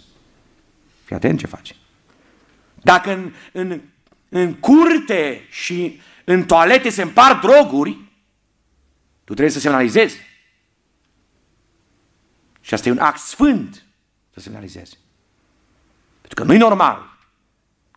[1.05, 1.77] Fii atent ce faci.
[2.83, 3.81] Dacă în, în,
[4.29, 7.91] în curte și în toalete se împart droguri,
[9.25, 10.28] tu trebuie să semnalizezi.
[12.69, 13.85] Și asta e un act sfânt
[14.35, 14.99] să semnalizezi.
[16.21, 17.19] Pentru că nu e normal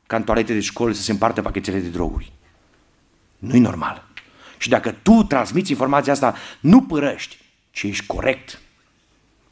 [0.08, 2.32] ca în toalete de școală să se împartă pachetele de droguri.
[3.38, 4.08] Nu e normal.
[4.58, 7.38] Și dacă tu transmiți informația asta, nu părăști,
[7.72, 8.62] ci ești corect.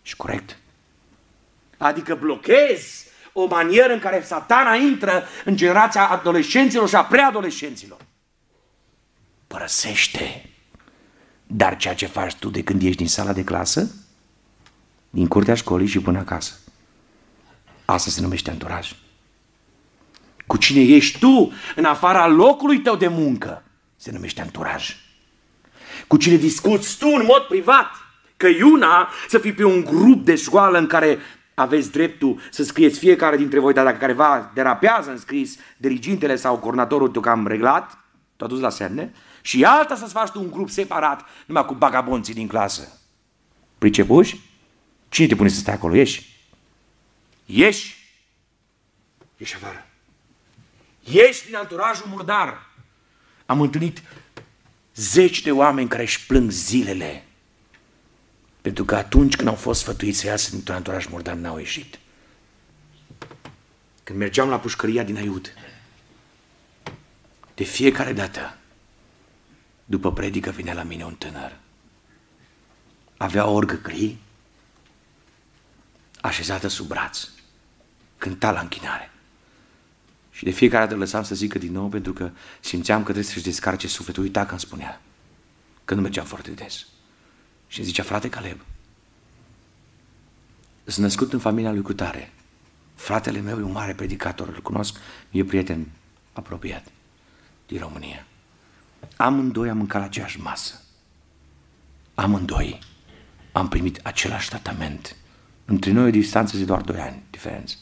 [0.03, 0.57] Ești corect.
[1.77, 7.99] Adică blochezi o manieră în care satana intră în generația adolescenților și a preadolescenților.
[9.47, 10.49] Părăsește.
[11.47, 13.91] Dar ceea ce faci tu de când ești din sala de clasă,
[15.09, 16.53] din curtea școlii și până acasă.
[17.85, 18.95] Asta se numește anturaj.
[20.47, 23.63] Cu cine ești tu în afara locului tău de muncă
[23.95, 24.95] se numește anturaj.
[26.07, 27.91] Cu cine discuți tu în mod privat,
[28.37, 31.19] că e una să fii pe un grup de școală în care
[31.53, 36.57] aveți dreptul să scrieți fiecare dintre voi, dar dacă careva derapează în scris, dirigintele sau
[36.57, 37.97] coordonatorul te cam reglat,
[38.35, 42.33] tu dus la semne, și alta să-ți faci tu un grup separat, numai cu bagabonții
[42.33, 42.99] din clasă.
[43.77, 44.48] Pricepuși?
[45.09, 45.95] Cine te pune să stai acolo?
[45.95, 46.37] Ieși!
[47.45, 47.97] Ieși!
[49.37, 49.87] Ieși afară!
[51.03, 52.69] Ieși din anturajul murdar!
[53.45, 54.01] Am întâlnit
[54.95, 57.23] zeci de oameni care își plâng zilele
[58.61, 61.99] pentru că atunci când au fost sfătuiți să iasă dintr-un anturaj murdar, n-au ieșit.
[64.03, 65.53] Când mergeam la pușcăria din Aiud,
[67.55, 68.57] de fiecare dată,
[69.85, 71.57] după predică vine la mine un tânăr.
[73.17, 74.17] Avea o orgă gri,
[76.21, 77.27] așezată sub braț,
[78.17, 79.11] cânta la închinare.
[80.31, 83.43] Și de fiecare dată lăsam să zică din nou pentru că simțeam că trebuie să-și
[83.43, 84.23] descarce sufletul.
[84.23, 85.01] Uita că îmi spunea,
[85.85, 86.85] că nu mergeam foarte des.
[87.67, 88.59] Și îmi zicea, frate Caleb,
[90.83, 92.33] sunt născut în familia lui Cutare.
[92.95, 94.97] Fratele meu e un mare predicator, îl cunosc,
[95.31, 95.87] e prieten
[96.33, 96.87] apropiat
[97.67, 98.25] din România.
[99.15, 100.81] Amândoi am mâncat la aceeași masă.
[102.15, 102.79] Amândoi
[103.51, 105.15] am primit același tratament.
[105.69, 107.75] Între noi o distanță de doar doi ani diferență.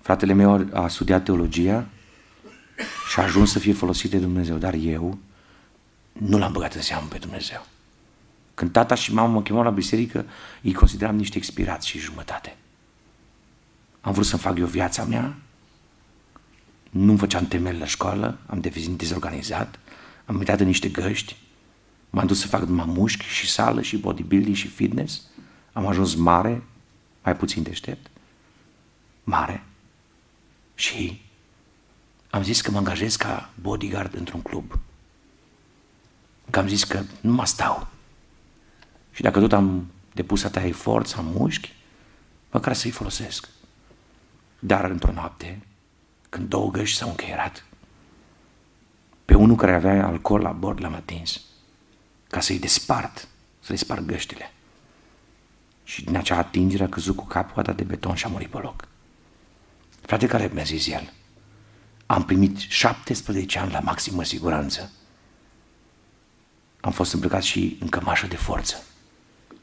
[0.00, 1.86] Fratele meu a studiat teologia
[3.10, 5.18] și a ajuns să fie folosit de Dumnezeu, dar eu
[6.12, 7.66] nu l-am băgat în seamă pe Dumnezeu.
[8.54, 10.26] Când tata și mama mă chemau la biserică,
[10.62, 12.56] îi consideram niște expirați și jumătate.
[14.00, 15.36] Am vrut să-mi fac eu viața mea,
[16.90, 19.78] nu-mi făceam temel la școală, am devenit dezorganizat,
[20.24, 21.36] am uitat în niște găști,
[22.10, 25.22] m-am dus să fac numai mușchi și sală și bodybuilding și fitness,
[25.72, 26.62] am ajuns mare,
[27.24, 28.10] mai puțin deștept,
[29.24, 29.64] mare.
[30.74, 31.20] Și
[32.30, 34.78] am zis că mă angajez ca bodyguard într-un club.
[36.50, 37.86] Că am zis că nu mă stau.
[39.12, 41.74] Și dacă tot am depus atâta efort, am mușchi,
[42.50, 43.48] măcar să-i folosesc.
[44.58, 45.62] Dar într-o noapte,
[46.28, 47.64] când două găști s-au încheierat,
[49.24, 51.40] pe unul care avea alcool la bord l-am atins,
[52.30, 53.28] ca să-i despart,
[53.60, 54.52] să-i sparg găștile.
[55.84, 58.88] Și din acea atingere a căzut cu capul de beton și a murit pe loc.
[60.00, 61.12] Frate care mi-a zis el,
[62.06, 64.90] am primit 17 ani la maximă siguranță
[66.80, 68.84] am fost îmbrăcat și în cămașă de forță.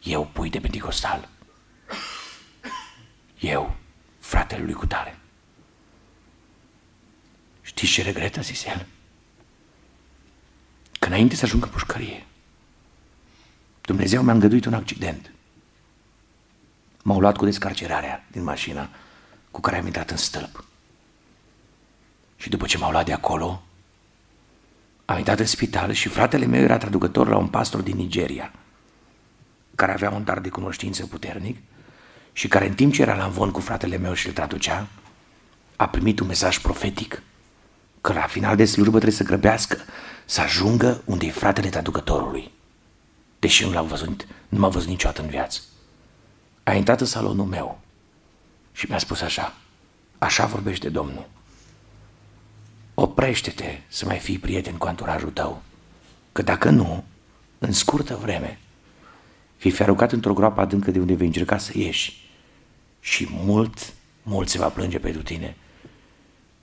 [0.03, 1.29] Eu, pui de penticostal.
[3.39, 3.75] Eu,
[4.19, 5.19] fratele lui Cutare.
[7.61, 8.85] Știți ce regretă, zis el?
[10.99, 12.26] Că înainte să ajungă în pușcărie,
[13.87, 15.31] Dumnezeu mi-a îngăduit un accident.
[17.03, 18.89] M-au luat cu descarcerarea din mașina
[19.51, 20.65] cu care am intrat în stâlp.
[22.35, 23.63] Și după ce m-au luat de acolo,
[25.05, 28.53] am intrat în spital și fratele meu era traducător la un pastor din Nigeria,
[29.75, 31.57] care avea un dar de cunoștință puternic
[32.31, 34.87] și care în timp ce era la învon cu fratele meu și îl traducea,
[35.75, 37.21] a primit un mesaj profetic
[38.01, 39.77] că la final de slujbă trebuie să grăbească
[40.25, 42.55] să ajungă unde e fratele traducătorului.
[43.47, 45.61] Deși nu l-am văzut, nu m-a văzut niciodată în viață.
[46.63, 47.79] A intrat în salonul meu
[48.71, 49.53] și mi-a spus așa,
[50.17, 51.29] așa vorbește Domnul
[52.93, 55.61] oprește-te să mai fii prieten cu anturajul tău,
[56.31, 57.03] că dacă nu,
[57.57, 58.59] în scurtă vreme,
[59.61, 62.29] vei fi aruncat într-o groapă adâncă de unde vei încerca să ieși
[62.99, 65.55] și mult, mult se va plânge pentru tine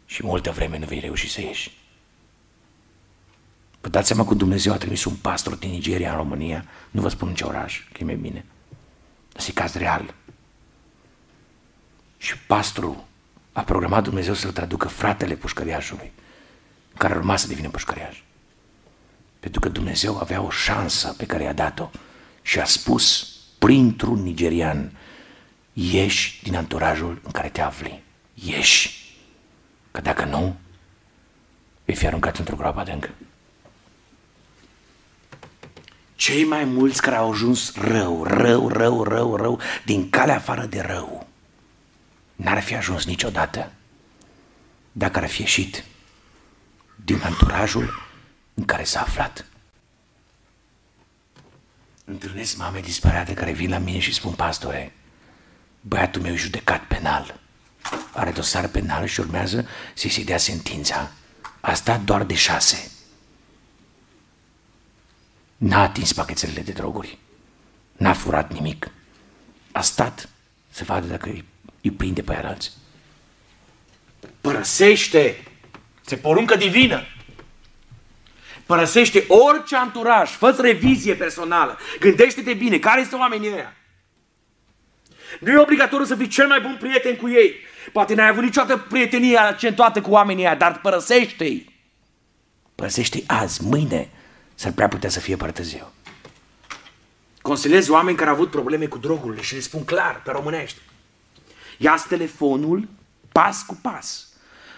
[0.07, 1.71] și multă vreme nu vei reuși să ieși.
[3.85, 7.09] Vă dați seama că Dumnezeu a trimis un pastor din Nigeria în România, nu vă
[7.09, 8.45] spun în ce oraș, că e mai bine,
[9.33, 10.15] dar e caz real.
[12.17, 13.05] Și pastorul
[13.53, 16.13] a programat Dumnezeu să-l traducă fratele pușcăriașului
[16.97, 18.23] care urma să devină pușcăriaș.
[19.41, 21.91] Pentru că Dumnezeu avea o șansă pe care i-a dat-o
[22.43, 24.93] și a spus printr-un nigerian,
[25.73, 28.03] ieși din anturajul în care te afli,
[28.35, 29.17] ieși,
[29.91, 30.57] că dacă nu,
[31.85, 33.11] vei fi aruncat într-o groapă adâncă.
[36.15, 40.81] Cei mai mulți care au ajuns rău, rău, rău, rău, rău, din calea afară de
[40.81, 41.27] rău,
[42.37, 43.73] n-ar fi ajuns niciodată
[44.93, 45.85] dacă ar fi ieșit
[47.05, 48.03] din anturajul
[48.55, 49.47] în care s-a aflat.
[52.05, 54.93] Întâlnesc mame disperate care vin la mine și spun, pastore,
[55.81, 57.41] băiatul meu e judecat penal.
[58.13, 61.11] Are dosar penal și urmează să-i se dea sentința.
[61.61, 62.91] A stat doar de șase.
[65.65, 67.19] N-a atins pachetelele de droguri.
[67.93, 68.91] N-a furat nimic.
[69.73, 70.29] A stat
[70.71, 71.45] să vadă dacă îi,
[71.83, 72.71] îi prinde pe alții.
[74.41, 75.43] Părăsește
[76.01, 77.03] se poruncă divină.
[78.67, 83.77] Părăsește orice anturaj, fă revizie personală, gândește-te bine, care sunt oamenii ăia?
[85.41, 87.55] Nu e obligatoriu să fii cel mai bun prieten cu ei.
[87.93, 91.83] Poate n-ai avut niciodată prietenie accentuată cu oamenii aia, dar părăsește-i.
[92.75, 94.09] Părăsește-i azi, mâine,
[94.55, 95.93] s-ar prea putea să fie părtăziu.
[97.43, 100.81] Consiliez oameni care au avut probleme cu drogurile și le spun clar, pe românești.
[101.79, 102.89] ia telefonul
[103.33, 104.29] pas cu pas.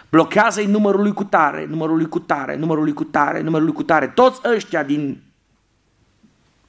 [0.09, 4.09] Blochează-i numărul lui cutare, numărul lui cutare, numărul lui cutare, numărul lui cutare.
[4.09, 5.23] Toți ăștia din...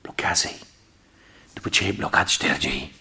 [0.01, 0.59] Blochează-i.
[1.53, 2.93] După ce ai blocat, șterge-i.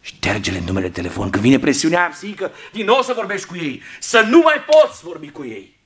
[0.00, 1.30] Șterge-le numele de telefon.
[1.30, 3.82] Când vine presiunea psihică, din nou să vorbești cu ei.
[4.00, 5.78] Să nu mai poți vorbi cu ei.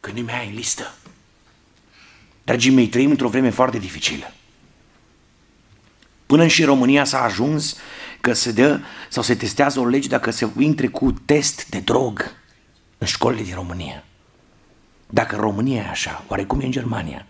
[0.00, 0.94] Când nu mai ai în listă.
[2.48, 4.32] Dragii mei, trăim într-o vreme foarte dificilă.
[6.26, 7.76] Până și în România s-a ajuns
[8.20, 12.34] că se dă sau se testează o lege dacă se intre cu test de drog
[12.98, 14.04] în școlile din România.
[15.06, 17.26] Dacă România e așa, oare cum e în Germania?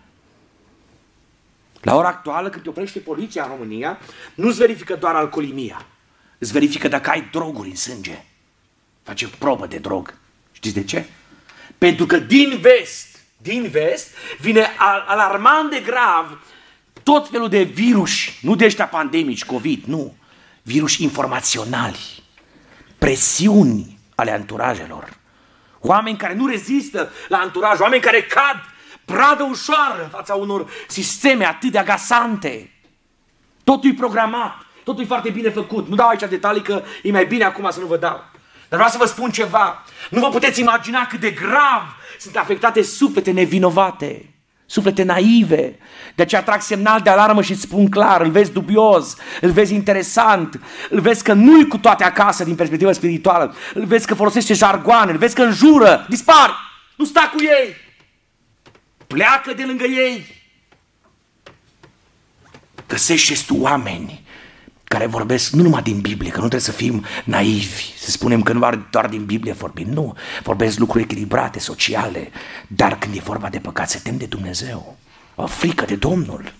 [1.81, 3.99] La ora actuală, când te oprește poliția în România,
[4.35, 5.85] nu-ți verifică doar alcoolimia.
[6.37, 8.23] Îți verifică dacă ai droguri în sânge.
[9.03, 10.17] Face probă de drog.
[10.51, 11.05] Știți de ce?
[11.77, 13.08] Pentru că din vest,
[13.41, 14.07] din vest,
[14.39, 14.67] vine
[15.05, 16.39] alarmant de grav
[17.03, 20.15] tot felul de virus, nu de ăștia pandemici, COVID, nu,
[20.61, 22.23] virus informaționali,
[22.97, 25.17] presiuni ale anturajelor,
[25.79, 28.61] oameni care nu rezistă la anturaj, oameni care cad
[29.05, 32.71] pradă ușoară în fața unor sisteme atât de agasante.
[33.63, 35.87] Totul e programat, totul e foarte bine făcut.
[35.87, 38.23] Nu dau aici detalii că e mai bine acum să nu vă dau.
[38.69, 39.83] Dar vreau să vă spun ceva.
[40.09, 44.25] Nu vă puteți imagina cât de grav sunt afectate suflete nevinovate,
[44.65, 45.77] suflete naive.
[46.15, 49.73] De aceea trag semnal de alarmă și îți spun clar, îl vezi dubios, îl vezi
[49.73, 54.53] interesant, îl vezi că nu-i cu toate acasă din perspectivă spirituală, îl vezi că folosește
[54.53, 56.57] jargoane, îl vezi că înjură, dispar,
[56.95, 57.75] nu sta cu ei,
[59.07, 60.37] pleacă de lângă ei.
[62.87, 64.18] Găsește-ți tu oameni
[64.89, 68.53] care vorbesc nu numai din Biblie, că nu trebuie să fim naivi, să spunem că
[68.53, 72.31] nu doar din Biblie vorbim, nu, vorbesc lucruri echilibrate, sociale,
[72.67, 74.97] dar când e vorba de păcat, se tem de Dumnezeu,
[75.35, 76.53] o frică de Domnul,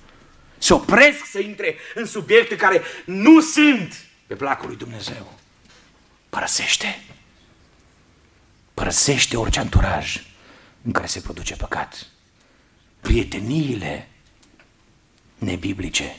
[0.58, 5.34] se opresc să intre în subiecte care nu sunt pe placul lui Dumnezeu.
[6.30, 7.04] Părăsește.
[8.74, 10.24] Părăsește orice anturaj
[10.82, 12.08] în care se produce păcat.
[13.00, 14.08] Prieteniile
[15.38, 16.16] nebiblice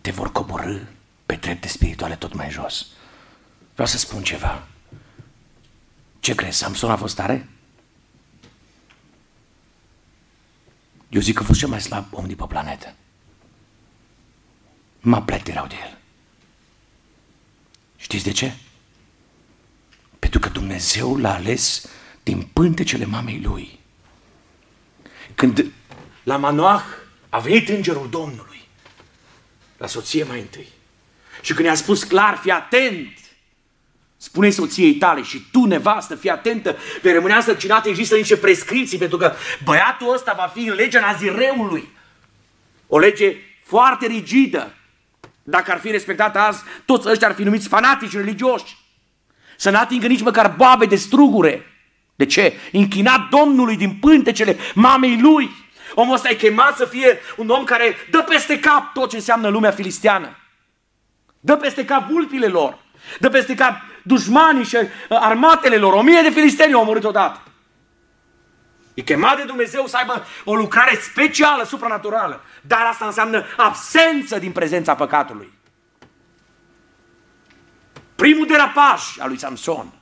[0.00, 0.78] te vor coborâ
[1.26, 2.86] pe trepte spirituale tot mai jos.
[3.72, 4.66] Vreau să spun ceva.
[6.20, 6.58] Ce crezi?
[6.58, 7.48] Samson a fost tare?
[11.08, 12.94] Eu zic că a fost cel mai slab om de pe planetă.
[15.00, 15.98] Mă erau de el.
[17.96, 18.56] Știți de ce?
[20.18, 21.86] Pentru că Dumnezeu l-a ales
[22.22, 23.78] din pântecele mamei lui.
[25.34, 25.64] Când
[26.22, 26.82] la Manoah
[27.28, 28.68] a venit îngerul Domnului,
[29.76, 30.68] la soție mai întâi,
[31.46, 33.18] și când i-a spus clar, fii atent,
[34.16, 39.16] spune soției tale și tu, nevastă, fii atentă, vei rămânea sărcinată, există niște prescripții, pentru
[39.16, 39.32] că
[39.64, 41.88] băiatul ăsta va fi în legea nazireului.
[42.86, 44.74] O lege foarte rigidă.
[45.42, 48.76] Dacă ar fi respectată azi, toți ăștia ar fi numiți fanatici religioși.
[49.56, 51.66] Să n-atingă nici măcar babe de strugure.
[52.14, 52.54] De ce?
[52.72, 55.50] Închinat Domnului din pântecele mamei lui.
[55.94, 59.48] Omul ăsta e chemat să fie un om care dă peste cap tot ce înseamnă
[59.48, 60.36] lumea filisteană.
[61.46, 62.78] Dă peste cap vulpile lor.
[63.20, 65.92] Dă peste cap dușmanii și uh, armatele lor.
[65.92, 67.40] O mie de filisteni au omorât odată.
[68.94, 72.40] E chemat de Dumnezeu să aibă o lucrare specială, supranaturală.
[72.62, 75.52] Dar asta înseamnă absență din prezența păcatului.
[78.14, 79.92] Primul derapaj al lui Samson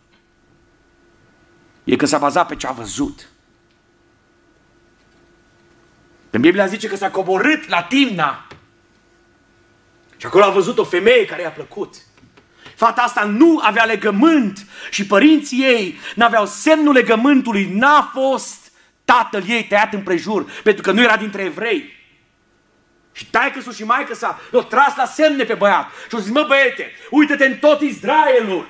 [1.85, 3.29] e că s-a bazat pe ce a văzut.
[6.31, 8.47] În Biblia zice că s-a coborât la Timna
[10.25, 11.95] și acolo a văzut o femeie care i-a plăcut.
[12.75, 18.73] Fata asta nu avea legământ și părinții ei n-aveau semnul legământului, n-a fost
[19.05, 21.93] tatăl ei tăiat împrejur, pentru că nu era dintre evrei.
[23.13, 26.45] Și taică și maică sa l-au tras la semne pe băiat și au zis, mă
[26.49, 28.69] băiete, uite-te în tot Israelul.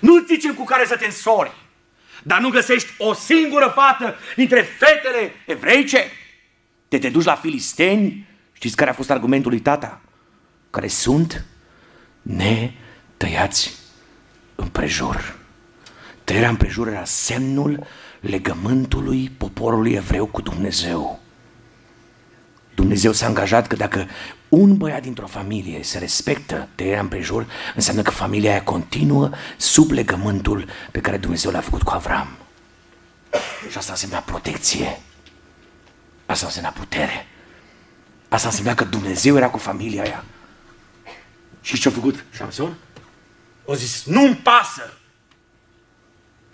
[0.00, 1.52] Nu zicem cu care să te însori,
[2.22, 6.10] dar nu găsești o singură fată dintre fetele evreice?
[6.88, 8.26] Te te duci la filisteni?
[8.52, 10.00] Știți care a fost argumentul lui tata?
[10.70, 11.44] Care sunt
[12.22, 13.74] netăiați
[14.54, 15.38] împrejur.
[16.24, 17.86] Tăierea împrejur era semnul
[18.20, 21.20] legământului poporului evreu cu Dumnezeu.
[22.74, 24.06] Dumnezeu s-a angajat că dacă
[24.48, 30.68] un băiat dintr-o familie se respectă tăierea împrejur, înseamnă că familia aia continuă sub legământul
[30.90, 32.28] pe care Dumnezeu l-a făcut cu Avram.
[33.70, 35.00] Și asta însemna protecție.
[36.26, 37.26] Asta însemna putere.
[38.28, 40.24] Asta însemna că Dumnezeu era cu familia aia.
[41.66, 42.76] Și ce-a făcut Samson?
[43.64, 44.92] O zis, nu-mi pasă!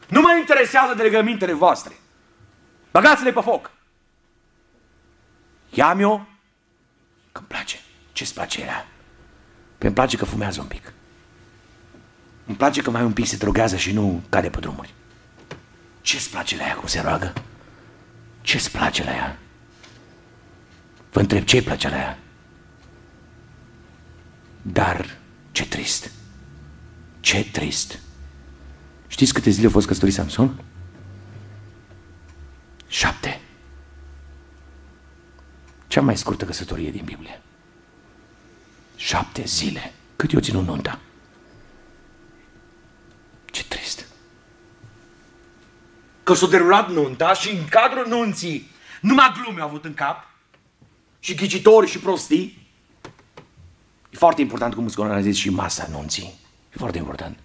[0.08, 1.96] Nu mă interesează de legămintele voastre.
[2.90, 3.70] Băgați-le pe foc!
[5.70, 6.26] Ia-mi-o
[7.32, 7.80] că-mi place.
[8.12, 8.86] Ce-ți place era?
[9.78, 10.92] Păi îmi place că fumează un pic.
[12.46, 14.94] Îmi place că mai un pic se drogează și nu cade pe drumuri.
[16.00, 17.32] Ce-ți place la ea cum se roagă?
[18.40, 19.38] Ce-ți place la ea?
[21.10, 22.18] Vă întreb ce-i place la ea?
[24.62, 25.18] Dar
[25.52, 26.10] ce trist.
[27.20, 27.98] Ce trist.
[29.06, 30.64] Știți câte zile a fost căsătorit Samson?
[32.86, 33.40] Șapte.
[35.86, 37.42] Cea mai scurtă căsătorie din Biblie.
[38.96, 39.92] Șapte zile.
[40.16, 41.00] Cât i-o ținut nunta?
[43.44, 44.06] Ce trist.
[46.22, 50.30] Că s-a derulat nunta și în cadrul nunții numai glume au avut în cap
[51.18, 52.61] și ghicitori și prostii.
[54.12, 56.34] E foarte important cum îți organizezi și masa nunții.
[56.72, 57.38] E foarte important.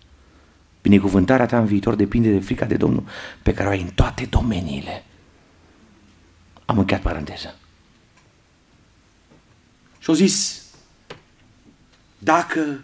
[0.82, 3.03] Binecuvântarea ta în viitor depinde de frica de Domnul
[3.43, 5.03] pe care o ai în toate domeniile.
[6.65, 7.55] Am încheiat paranteza.
[9.99, 10.63] Și-au zis,
[12.18, 12.84] dacă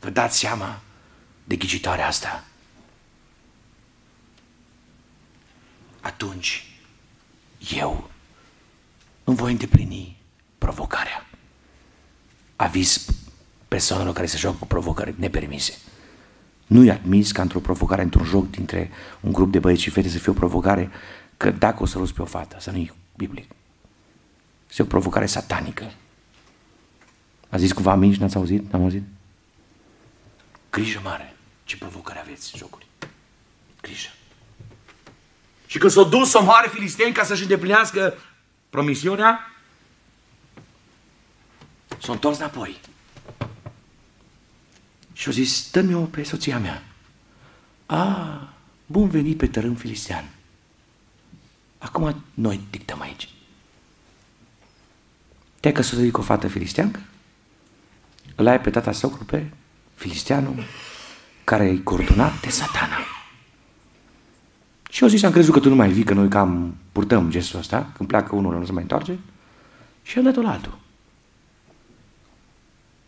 [0.00, 0.80] vă dați seama
[1.44, 2.44] de ghicitoarea asta,
[6.00, 6.66] atunci
[7.76, 8.10] eu
[9.24, 10.16] îmi voi îndeplini
[10.58, 11.26] provocarea.
[12.64, 13.06] Aviz
[13.68, 15.78] persoanelor care se joacă cu provocări nepermise.
[16.66, 18.90] Nu i admis ca într-o provocare, într-un joc dintre
[19.20, 20.90] un grup de băieți și fete să fie o provocare
[21.36, 23.50] că dacă o să pe o fată, să nu-i biblic.
[24.68, 25.92] Este o provocare satanică.
[27.48, 28.72] A zis cumva amin și n-ați auzit?
[28.72, 29.02] N-am auzit?
[30.70, 31.36] Grijă mare.
[31.64, 32.86] Ce provocare aveți jocuri.
[33.80, 34.08] Grijă.
[35.66, 38.14] Și când s-a dus să moare filisteni ca să-și îndeplinească
[38.70, 39.53] promisiunea,
[42.02, 42.80] s-a întors înapoi.
[45.12, 46.82] Și a zis, dă-mi-o pe soția mea.
[47.86, 48.48] A,
[48.86, 50.24] bun venit pe tărâm filistean.
[51.78, 53.28] Acum noi dictăm aici.
[55.60, 57.00] Te-ai căsătorit cu o fată filisteancă?
[58.34, 59.50] Îl ai pe tata socru pe
[59.94, 60.64] filisteanul
[61.44, 62.98] care e coordonat de satana.
[64.90, 67.58] Și eu zis, am crezut că tu nu mai vii, că noi cam purtăm gestul
[67.58, 69.18] ăsta, când pleacă unul, nu se mai întoarce.
[70.02, 70.78] Și am dat-o la altul.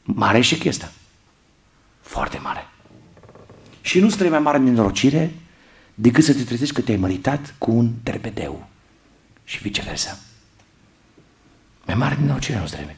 [0.07, 0.92] Mare și chestia.
[2.00, 2.68] Foarte mare.
[3.80, 5.34] Și nu trebuie mai mare nenorocire
[5.94, 8.68] decât să te trezești că te-ai măritat cu un terpedeu
[9.44, 10.18] și viceversa.
[11.86, 12.96] Mai mare nenorocire nu trebuie.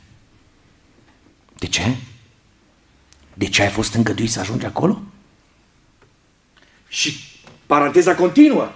[1.59, 1.97] De ce?
[3.35, 5.03] De ce ai fost îngăduit să ajungi acolo?
[6.89, 7.17] Și
[7.67, 8.73] paranteza continuă.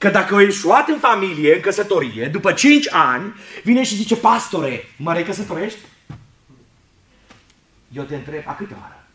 [0.00, 4.88] Că dacă o ieșuat în familie, în căsătorie, după 5 ani, vine și zice, pastore,
[4.96, 5.78] mă recăsătorești?
[7.92, 9.06] Eu te întreb, a câte oară?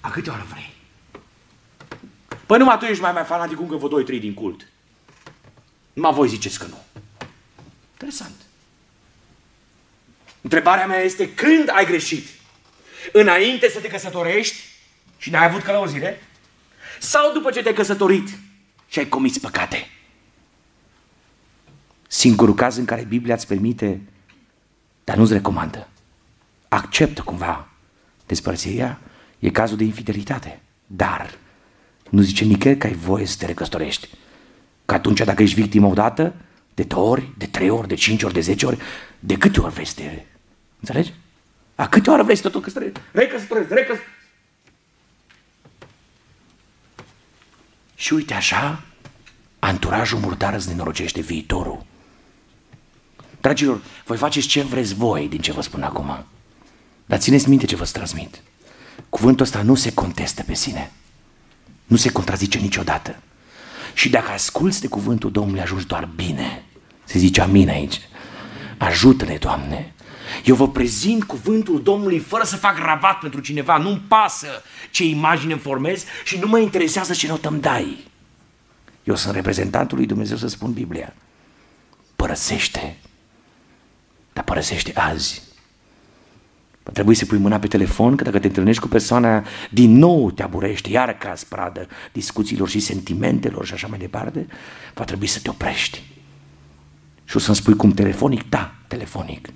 [0.00, 0.74] A câte oară vrei?
[2.46, 4.66] Păi numai tu ești mai, mai fanatic încă vă 2-3 din cult.
[5.92, 6.84] Numai voi ziceți că nu.
[7.92, 8.36] Interesant.
[10.40, 12.28] Întrebarea mea este când ai greșit?
[13.12, 14.56] Înainte să te căsătorești
[15.18, 16.20] și n-ai avut călăuzire?
[17.00, 18.28] Sau după ce te-ai căsătorit
[18.88, 19.86] și ai comis păcate?
[22.06, 24.00] Singurul caz în care Biblia îți permite,
[25.04, 25.88] dar nu-ți recomandă,
[26.68, 27.68] acceptă cumva
[28.26, 29.00] despărțirea,
[29.38, 30.60] e cazul de infidelitate.
[30.86, 31.34] Dar
[32.10, 34.08] nu zice nicăieri că ai voie să te recăsătorești.
[34.84, 36.34] Că atunci dacă ești victimă odată,
[36.74, 38.78] de două ori, de trei ori, de cinci ori, de zece ori,
[39.18, 40.22] de câte ori vrei să te...
[40.80, 41.12] Înțelegi?
[41.74, 43.00] A câte ori vrei să te tot căsătorești?
[43.12, 44.18] Recăsătorești, recăsătorești.
[48.00, 48.82] Și uite așa,
[49.58, 51.84] anturajul murdar îți nenorocește viitorul.
[53.40, 56.24] Dragilor, voi faceți ce vreți voi din ce vă spun acum.
[57.06, 58.42] Dar țineți minte ce vă transmit.
[59.08, 60.90] Cuvântul ăsta nu se contestă pe sine.
[61.84, 63.16] Nu se contrazice niciodată.
[63.94, 66.64] Și dacă asculți de cuvântul Domnului, ajungi doar bine.
[67.04, 68.00] Se zice amin aici.
[68.78, 69.92] Ajută-ne, Doamne.
[70.44, 73.76] Eu vă prezint cuvântul Domnului fără să fac rabat pentru cineva.
[73.76, 74.46] Nu-mi pasă
[74.90, 78.08] ce imagine îmi formez și nu mă interesează ce notă îmi dai.
[79.04, 81.14] Eu sunt reprezentantul lui Dumnezeu să spun Biblia.
[82.16, 82.96] Părăsește.
[84.32, 85.42] Dar părăsește azi.
[86.82, 90.30] Va trebui să pui mâna pe telefon, că dacă te întâlnești cu persoana, din nou
[90.30, 94.46] te aburește, iar ca pradă discuțiilor și sentimentelor și așa mai departe,
[94.94, 96.02] va trebui să te oprești.
[97.24, 98.48] Și o să-mi spui cum telefonic?
[98.48, 99.48] Da, telefonic.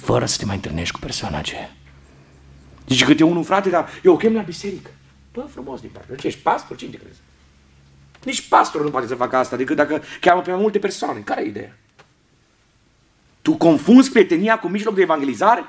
[0.00, 1.70] Fără să te mai întâlnești cu persoana aceea.
[2.86, 4.90] Zice că te unul frate, dar eu o chem la biserică.
[5.32, 6.16] Bă, frumos din partea.
[6.16, 6.76] Ce ești pastor?
[6.76, 7.18] Cine te crezi?
[8.24, 11.20] Nici pastorul nu poate să facă asta decât dacă cheamă pe mai multe persoane.
[11.20, 11.76] Care e ideea?
[13.42, 15.64] Tu confunzi prietenia cu mijloc de evangelizare?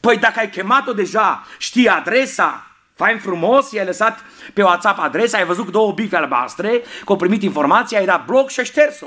[0.00, 5.44] Păi dacă ai chemat-o deja, știi adresa, fain frumos, i-ai lăsat pe WhatsApp adresa, ai
[5.44, 9.06] văzut două bife albastre, că au primit informația, ai dat bloc și ai șters-o,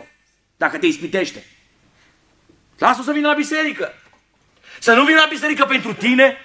[0.58, 1.44] dacă te ispitește.
[2.78, 3.94] Lasă-o să vină la biserică.
[4.80, 6.38] Să nu vină la biserică pentru tine,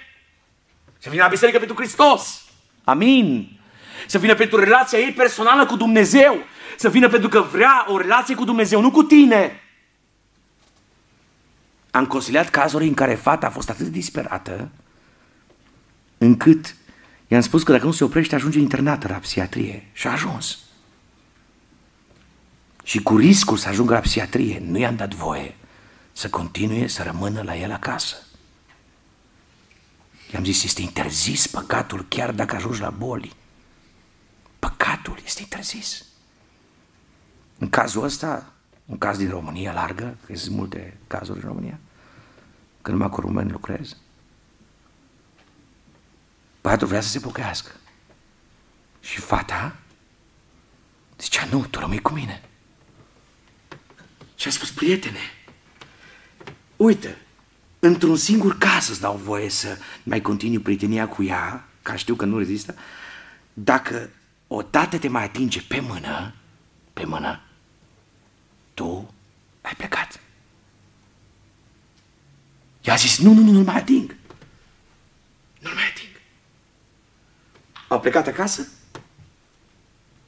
[0.97, 2.43] să vină la biserică pentru Hristos.
[2.83, 3.59] Amin.
[4.07, 6.37] Să vină pentru relația ei personală cu Dumnezeu.
[6.77, 9.61] Să vină pentru că vrea o relație cu Dumnezeu, nu cu tine.
[11.91, 14.69] Am consiliat cazuri în care fata a fost atât de disperată
[16.17, 16.75] încât
[17.27, 19.89] i-am spus că dacă nu se oprește ajunge internată la psihiatrie.
[19.93, 20.57] Și a ajuns.
[22.83, 25.55] Și cu riscul să ajungă la psihiatrie, nu i-am dat voie
[26.13, 28.15] să continue să rămână la el acasă.
[30.33, 33.33] I-am zis, este interzis păcatul chiar dacă ajungi la boli.
[34.59, 36.05] Păcatul este interzis.
[37.57, 38.53] În cazul ăsta,
[38.85, 41.79] un caz din România largă, că sunt multe cazuri în România,
[42.81, 43.97] că numai cu români lucrez,
[46.61, 47.71] băiatul vrea să se pocăiască.
[48.99, 49.75] Și fata
[51.23, 52.41] zicea, nu, tu rămâi cu mine.
[54.35, 55.19] Și a spus, prietene,
[56.83, 57.17] uite,
[57.79, 62.25] într-un singur caz îți dau voie să mai continui prietenia cu ea, ca știu că
[62.25, 62.75] nu rezistă,
[63.53, 64.09] dacă
[64.47, 66.33] odată te mai atinge pe mână,
[66.93, 67.41] pe mână,
[68.73, 69.13] tu
[69.61, 70.19] ai plecat.
[72.81, 74.15] I-a zis, nu, nu, nu, nu mai ating.
[75.59, 76.09] Nu-l mai ating.
[77.87, 78.67] Au plecat acasă.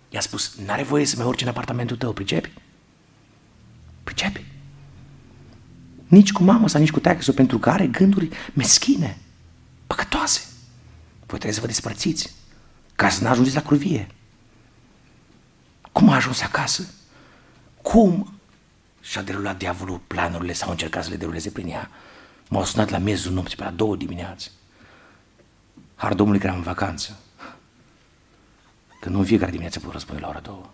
[0.09, 2.51] I-a spus, n-are voie să mai urce în apartamentul tău, pricepi?
[4.03, 4.54] Pricepi?
[6.07, 9.17] Nici cu mama sau nici cu taică pentru că are gânduri meschine,
[9.87, 10.41] păcătoase.
[11.17, 12.33] Voi trebuie să vă despărțiți
[12.95, 14.07] ca să n-ajungeți la curvie.
[15.91, 16.87] Cum a ajuns acasă?
[17.81, 18.39] Cum
[19.01, 21.89] și-a derulat diavolul planurile sau a încercat să le deruleze prin ea?
[22.49, 24.49] M-au sunat la miezul nopții, pe la două dimineață.
[25.95, 27.19] Har Domnului că eram în vacanță.
[28.99, 30.69] Că nu în fiecare dimineață pot răspunde la ora două.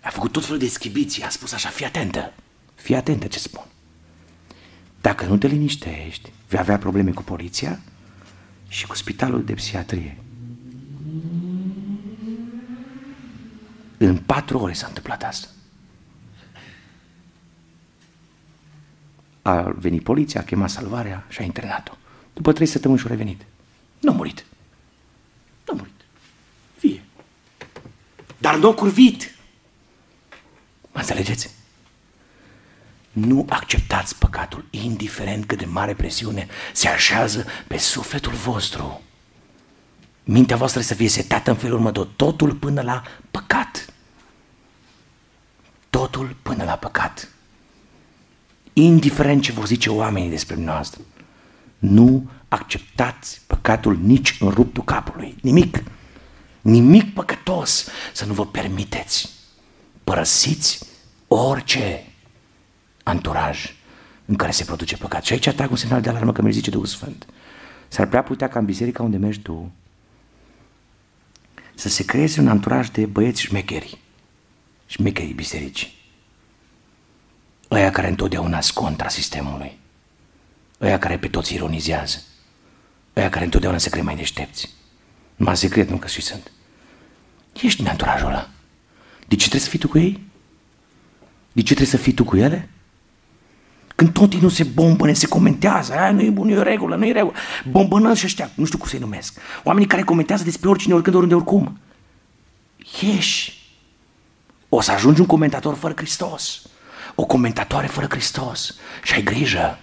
[0.00, 2.32] A făcut tot felul de schibiții, a spus așa, fii atentă,
[2.74, 3.64] fii atentă ce spun.
[5.00, 7.80] Dacă nu te liniștești, vei avea probleme cu poliția
[8.68, 10.18] și cu spitalul de psihiatrie.
[13.96, 15.48] În patru ore s-a întâmplat asta.
[19.42, 21.92] A venit poliția, a chemat salvarea și a internat-o.
[22.32, 23.42] După trei săptămâni și-a revenit.
[24.00, 24.44] Nu a murit.
[25.66, 26.00] Nu a murit.
[26.80, 27.02] Vie.
[28.38, 29.34] Dar nu a curvit.
[30.92, 31.50] Mă înțelegeți?
[33.14, 39.02] Nu acceptați păcatul, indiferent cât de mare presiune se așează pe sufletul vostru.
[40.24, 43.92] Mintea voastră să fie setată în felul următor, totul până la păcat.
[45.90, 47.28] Totul până la păcat.
[48.72, 51.00] Indiferent ce vor zice oamenii despre noastră,
[51.78, 55.36] nu acceptați păcatul nici în ruptul capului.
[55.40, 55.82] Nimic.
[56.60, 59.30] Nimic păcătos să nu vă permiteți.
[60.04, 60.86] Părăsiți
[61.28, 62.13] orice
[63.04, 63.74] anturaj
[64.24, 65.24] în care se produce păcat.
[65.24, 67.26] Și aici atrag un semnal de alarmă că mi zice Duhul Sfânt.
[67.88, 69.72] S-ar putea putea ca în biserica unde mergi tu
[71.74, 73.98] să se creeze un anturaj de băieți șmecheri.
[74.86, 75.94] Șmecherii biserici.
[77.70, 79.78] Ăia care întotdeauna sunt contra sistemului.
[80.80, 82.22] Ăia care pe toți ironizează.
[83.16, 84.70] Ăia care întotdeauna se cred mai deștepți.
[85.36, 86.50] Numai secret nu că și sunt.
[87.62, 88.50] Ești din anturajul ăla.
[89.26, 90.20] De ce trebuie să fii tu cu ei?
[91.52, 92.68] De ce trebuie să fii tu cu ele?
[93.94, 97.06] Când tot nu se bombăne, se comentează, aia nu e bun, nu e regulă, nu
[97.06, 97.34] e regulă.
[97.70, 99.40] Bombănă și ăștia, nu știu cum să-i numesc.
[99.62, 101.78] Oamenii care comentează despre oricine, oricând, oriunde, oricum.
[103.00, 103.62] Ieși.
[104.68, 106.62] O să ajungi un comentator fără Hristos.
[107.14, 108.74] O comentatoare fără Hristos.
[109.02, 109.78] Și ai grijă.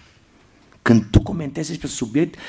[0.82, 2.40] Când tu comentezi despre subiect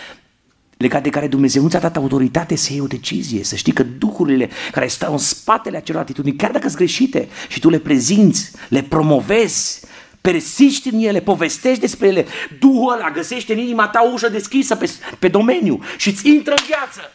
[0.77, 3.83] legat de care Dumnezeu nu ți-a dat autoritate să iei o decizie, să știi că
[3.83, 8.53] duhurile care stau în spatele acelor atitudini, chiar dacă sunt greșite și tu le prezinți,
[8.69, 9.81] le promovezi,
[10.23, 12.27] persiști în ele, povestești despre ele,
[12.59, 16.55] Duhul ăla găsește în inima ta o ușă deschisă pe, pe domeniu și îți intră
[16.57, 17.13] în viață.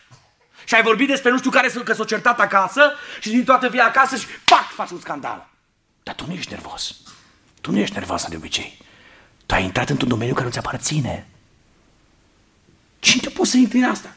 [0.66, 2.82] Și ai vorbit despre nu știu care că s-o certat acasă
[3.20, 5.49] și din toată via acasă și pac, faci un scandal.
[6.03, 6.95] Dar tu nu ești nervos.
[7.62, 8.78] Tu nu ești nervoasă de obicei.
[9.45, 11.28] Tu ai intrat într-un domeniu care nu-ți aparține.
[12.99, 14.16] Cine poți să intri în asta?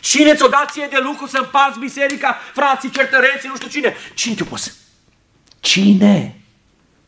[0.00, 3.94] Cine ți-o dat ție de lucru să împarți biserica, frații, certăreții, nu știu cine?
[4.14, 4.72] Cine te poți?
[5.60, 6.40] Cine?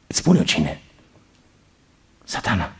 [0.07, 0.83] Îți spun eu cine.
[2.25, 2.73] Satana.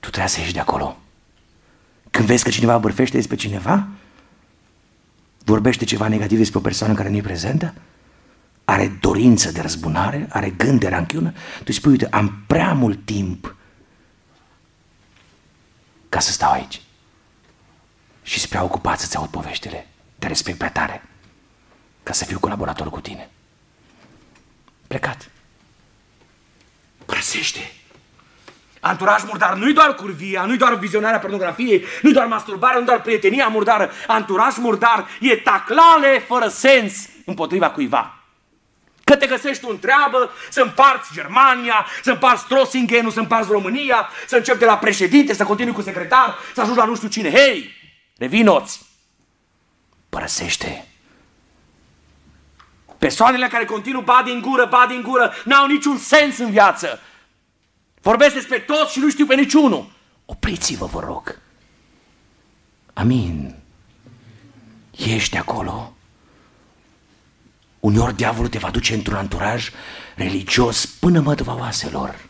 [0.00, 0.98] Tu trebuie să ieși de acolo.
[2.10, 3.88] Când vezi că cineva bârfește despre cineva,
[5.44, 7.74] vorbește ceva negativ despre o persoană care nu e prezentă,
[8.64, 13.04] are dorință de răzbunare, are gând de ranchiună, tu îi spui, uite, am prea mult
[13.04, 13.56] timp
[16.08, 16.80] ca să stau aici.
[18.22, 19.86] Și sunt prea ocupat să-ți aud poveștile.
[20.18, 21.02] Te respect prea tare
[22.02, 23.30] ca să fiu colaborator cu tine.
[24.86, 25.30] Plecat.
[27.28, 27.72] Părăsește.
[28.80, 33.48] Anturaj murdar nu-i doar curvia, nu-i doar vizionarea pornografiei, nu-i doar masturbarea, nu doar prietenia
[33.48, 33.90] murdară.
[34.06, 38.18] Anturaj murdar e taclale fără sens împotriva cuiva.
[39.04, 44.08] Că te găsești tu în treabă, să împarți Germania, să împarți Trossingenul, să împarți România,
[44.26, 47.30] să începi de la președinte, să continui cu secretar, să ajungi la nu știu cine.
[47.30, 47.74] Hei,
[48.18, 48.86] revinoți!
[50.08, 50.86] Părăsește!
[52.98, 57.00] Persoanele care continuă ba din gură, ba din gură, n-au niciun sens în viață.
[58.08, 59.90] Vorbesc despre toți și nu știu pe niciunul.
[60.26, 61.38] Opriți-vă, vă rog.
[62.92, 63.56] Amin.
[64.96, 65.92] Ești acolo
[67.80, 69.70] Uneori diavolul te va duce într-un anturaj
[70.16, 72.26] religios până mădva oaselor,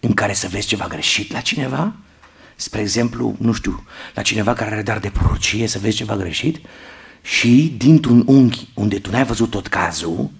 [0.00, 1.92] în care să vezi ceva greșit la cineva,
[2.56, 6.66] spre exemplu, nu știu, la cineva care are dar de prorocie să vezi ceva greșit
[7.22, 10.30] și dintr-un unghi unde tu n-ai văzut tot cazul,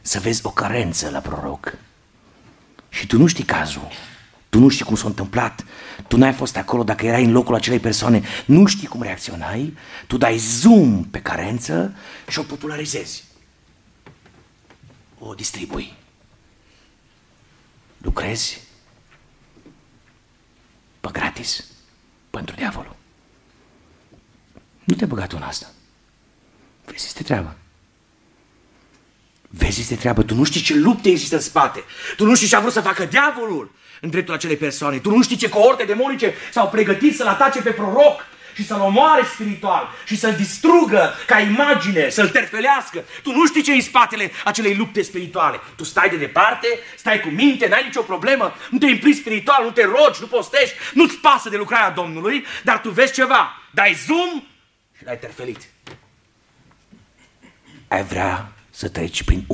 [0.00, 1.78] să vezi o carență la proroc.
[2.94, 3.88] Și tu nu știi cazul,
[4.48, 5.64] tu nu știi cum s-a întâmplat,
[6.08, 9.76] tu n-ai fost acolo dacă erai în locul acelei persoane, nu știi cum reacționai,
[10.06, 11.96] tu dai zoom pe carență
[12.28, 13.24] și o popularizezi.
[15.18, 15.94] O distribui.
[17.98, 18.60] Lucrezi
[21.00, 21.64] pe gratis
[22.30, 22.96] pentru diavolul.
[24.84, 25.66] Nu te băga tu în asta.
[26.84, 27.56] Vezi, este treabă.
[29.58, 30.22] Vezi, este treabă.
[30.22, 31.84] Tu nu știi ce lupte există în spate.
[32.16, 34.98] Tu nu știi ce a vrut să facă diavolul în dreptul acelei persoane.
[34.98, 39.22] Tu nu știi ce coorte demonice s-au pregătit să-l atace pe proroc și să-l omoare
[39.32, 43.04] spiritual și să-l distrugă ca imagine, să-l terfelească.
[43.22, 45.60] Tu nu știi ce e în spatele acelei lupte spirituale.
[45.76, 49.70] Tu stai de departe, stai cu minte, n-ai nicio problemă, nu te implici spiritual, nu
[49.70, 54.42] te rogi, nu postești, nu-ți pasă de lucrarea Domnului, dar tu vezi ceva, dai zoom
[54.96, 55.60] și l-ai terfelit.
[57.88, 59.46] Ai vrea să treci prin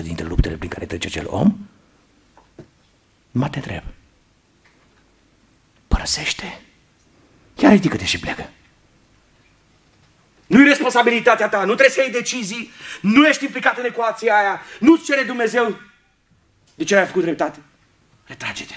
[0.00, 1.56] 1% dintre luptele prin care trece acel om?
[3.30, 3.82] Mă te întreb.
[5.88, 6.60] Părăsește?
[7.54, 8.50] Chiar ridică-te și pleacă.
[10.46, 15.04] Nu-i responsabilitatea ta, nu trebuie să iei decizii, nu ești implicat în ecuația aia, nu-ți
[15.04, 15.80] cere Dumnezeu.
[16.74, 17.60] De ce ai făcut dreptate?
[18.24, 18.74] Retrage-te.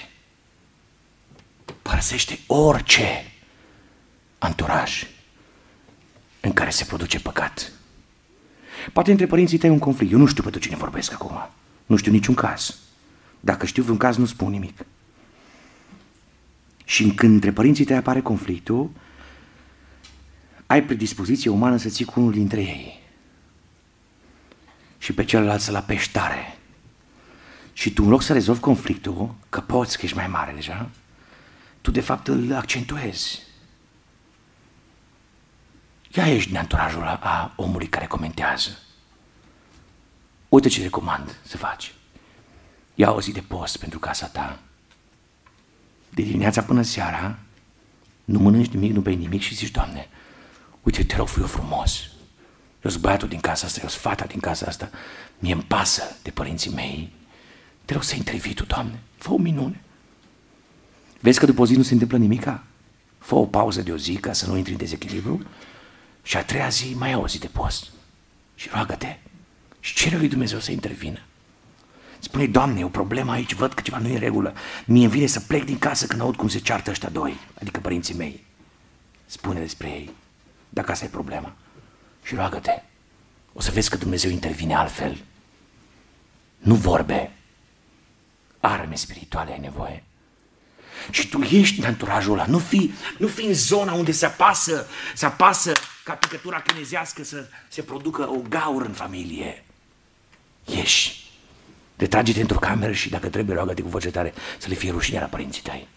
[1.82, 3.32] Părăsește orice
[4.38, 5.06] anturaj
[6.40, 7.72] în care se produce păcat.
[8.92, 10.12] Poate între părinții tăi un conflict.
[10.12, 11.48] Eu nu știu pentru cine vorbesc acum.
[11.86, 12.78] Nu știu niciun caz.
[13.40, 14.78] Dacă știu vreun caz, nu spun nimic.
[16.84, 18.90] Și când între părinții tăi apare conflictul,
[20.66, 23.00] ai predispoziție umană să ții cu unul dintre ei
[24.98, 26.58] și pe celălalt să-l apeși tare.
[27.72, 30.90] Și tu, în loc să rezolvi conflictul, că poți, că ești mai mare deja,
[31.80, 33.42] tu de fapt îl accentuezi.
[36.14, 38.78] Ia ești din anturajul a omului care comentează.
[40.48, 41.94] Uite ce recomand să faci.
[42.94, 44.58] Ia o zi de post pentru casa ta.
[46.10, 47.38] De dimineața până seara,
[48.24, 50.08] nu mănânci nimic, nu bei nimic și zici, Doamne,
[50.82, 52.00] uite, te rog, fiu frumos.
[52.82, 54.90] Eu sunt băiatul din casa asta, eu sunt fata din casa asta,
[55.38, 57.12] mie îmi pasă de părinții mei.
[57.84, 59.80] Te rog să intervii tu, Doamne, fă o minune.
[61.20, 62.64] Vezi că după o zi nu se întâmplă nimica?
[63.18, 65.42] Fă o pauză de o zi ca să nu intri în dezechilibru
[66.22, 67.90] și a treia zi mai au o zi de post.
[68.54, 69.18] Și roagă-te
[69.80, 71.20] și cere lui Dumnezeu să intervină.
[72.18, 74.54] Spune, Doamne, e o problemă aici, văd că ceva nu e în regulă.
[74.84, 77.80] Mie îmi vine să plec din casă când aud cum se ceartă ăștia doi, adică
[77.80, 78.44] părinții mei.
[79.26, 80.10] Spune despre ei,
[80.68, 81.54] dacă asta e problema.
[82.22, 82.82] Și roagă-te.
[83.52, 85.24] O să vezi că Dumnezeu intervine altfel.
[86.58, 87.32] Nu vorbe.
[88.60, 90.04] Arme spirituale ai nevoie.
[91.10, 92.46] Și tu ești în anturajul ăla.
[92.46, 95.72] Nu fi, nu fi în zona unde se apasă, se apasă
[96.04, 99.64] ca picătura chinezească să se producă o gaură în familie.
[100.64, 101.30] Ieși.
[101.96, 105.26] Retrage-te într-o cameră și dacă trebuie, roagă-te cu voce tare să le fie rușine la
[105.26, 105.88] părinții tăi.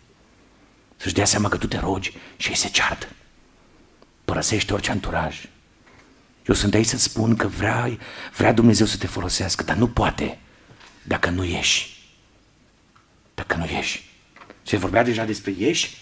[0.98, 3.08] Să-și dea seama că tu te rogi și ei se ceartă.
[4.26, 5.46] Părăsește orice anturaj.
[6.48, 7.98] Eu sunt aici să spun că vrea,
[8.38, 10.40] vrea Dumnezeu să te folosească, dar nu poate
[11.04, 12.12] dacă nu ieși.
[13.34, 14.13] Dacă nu ieși.
[14.64, 15.98] Se vorbea deja despre ieși,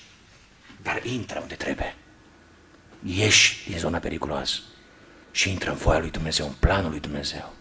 [0.82, 1.95] dar intră unde trebuie.
[3.03, 4.59] Ieși din zona periculoasă
[5.32, 7.53] și intră în voia lui Dumnezeu, în planul lui Dumnezeu.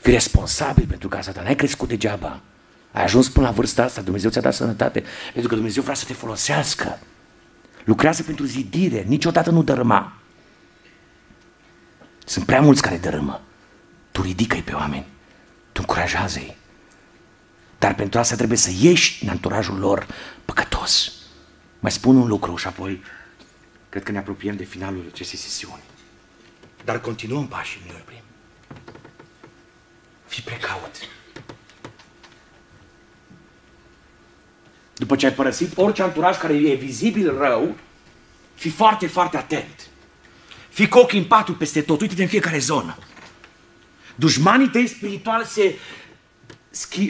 [0.00, 2.40] Fii responsabil pentru casa ta, n-ai crescut degeaba.
[2.92, 6.04] Ai ajuns până la vârsta asta, Dumnezeu ți-a dat sănătate, pentru că Dumnezeu vrea să
[6.04, 6.98] te folosească.
[7.84, 10.12] Lucrează pentru zidire, niciodată nu dărâma.
[12.24, 13.40] Sunt prea mulți care dărâmă.
[14.10, 15.06] Tu ridică-i pe oameni,
[15.72, 16.56] tu încurajează-i.
[17.82, 20.06] Dar pentru asta trebuie să ieși în anturajul lor
[20.44, 21.12] păcătos.
[21.80, 23.02] Mai spun un lucru și apoi
[23.88, 25.82] cred că ne apropiem de finalul acestei sesiuni.
[26.84, 28.22] Dar continuăm pașii, nu oprim.
[30.26, 30.96] Fii precaut.
[34.94, 37.76] După ce ai părăsit orice anturaj care e vizibil rău,
[38.54, 39.86] fii foarte, foarte atent.
[40.68, 42.96] Fii cu ochii în patru peste tot, uite-te în fiecare zonă.
[44.14, 45.78] Dușmanii tăi spirituali se,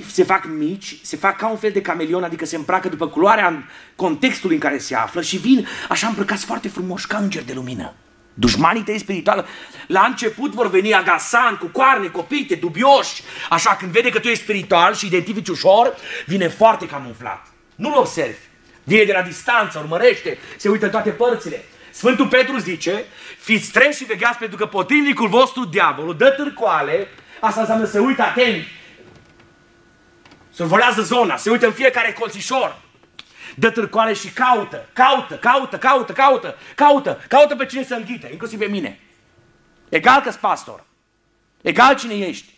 [0.06, 3.68] se fac mici, se fac ca un fel de camelion, adică se îmbracă după culoarea
[3.96, 7.94] contextului în care se află și vin așa îmbrăcați foarte frumos, ca îngeri de lumină.
[8.34, 9.44] Dușmanii tăi spirituali
[9.86, 13.22] la început vor veni agasan, cu coarne, copite, dubioși.
[13.50, 15.94] Așa când vede că tu ești spiritual și identifici ușor,
[16.26, 17.46] vine foarte camuflat.
[17.74, 18.38] Nu-l observi.
[18.84, 21.64] Vine de la distanță, urmărește, se uită în toate părțile.
[21.90, 23.04] Sfântul Petru zice,
[23.38, 27.08] fiți treși și vegheați pentru că potrivnicul vostru, diavolul, dă târcoale,
[27.40, 28.64] asta înseamnă să uită atent,
[30.52, 32.80] survolează zona, se uită în fiecare colțișor,
[33.54, 38.58] dă târcoale și caută, caută, caută, caută, caută, caută, caută pe cine să înghite, inclusiv
[38.58, 39.00] pe mine.
[39.88, 40.84] Egal că pastor,
[41.62, 42.52] egal cine ești,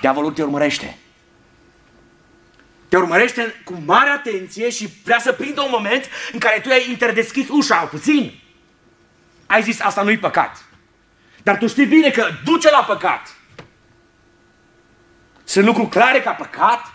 [0.00, 0.96] diavolul te urmărește.
[2.88, 6.90] Te urmărește cu mare atenție și vrea să prindă un moment în care tu ai
[6.90, 8.40] interdeschis ușa puțin.
[9.46, 10.64] Ai zis, asta nu-i păcat.
[11.42, 13.36] Dar tu știi bine că duce la păcat.
[15.52, 16.94] Sunt lucruri clare ca păcat,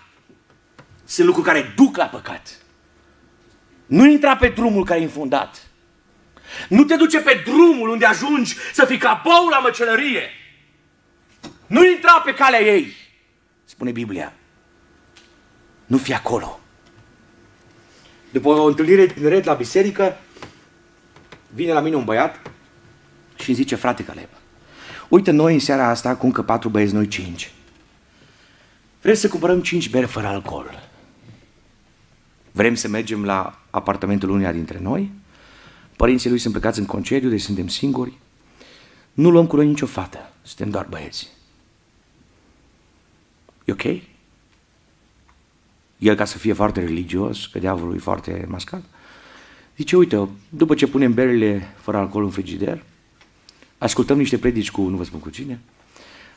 [1.06, 2.58] sunt lucruri care duc la păcat.
[3.86, 5.68] Nu intra pe drumul care e infundat.
[6.70, 10.30] Nu te duce pe drumul unde ajungi să fii ca bou la măcelărie.
[11.68, 12.94] Nu intra pe calea ei,
[13.66, 14.34] spune Biblia.
[15.86, 16.60] Nu fi acolo.
[18.32, 20.18] După o întâlnire tineret la biserică,
[21.54, 22.52] vine la mine un băiat
[23.40, 24.30] și îmi zice, frate Caleb,
[25.08, 27.52] uite noi în seara asta cu încă patru băieți, noi cinci.
[29.02, 30.90] Vrem să cumpărăm cinci beri fără alcool.
[32.52, 35.12] Vrem să mergem la apartamentul uneia dintre noi.
[35.96, 38.18] Părinții lui sunt plecați în concediu, deci suntem singuri.
[39.14, 41.28] Nu luăm cu noi nicio fată, suntem doar băieți.
[43.66, 43.84] E ok?
[45.98, 48.84] El ca să fie foarte religios, că diavolul e foarte mascat,
[49.78, 52.84] zice, uite, după ce punem berile fără alcool în frigider,
[53.78, 55.60] ascultăm niște predici cu, nu vă spun cu cine,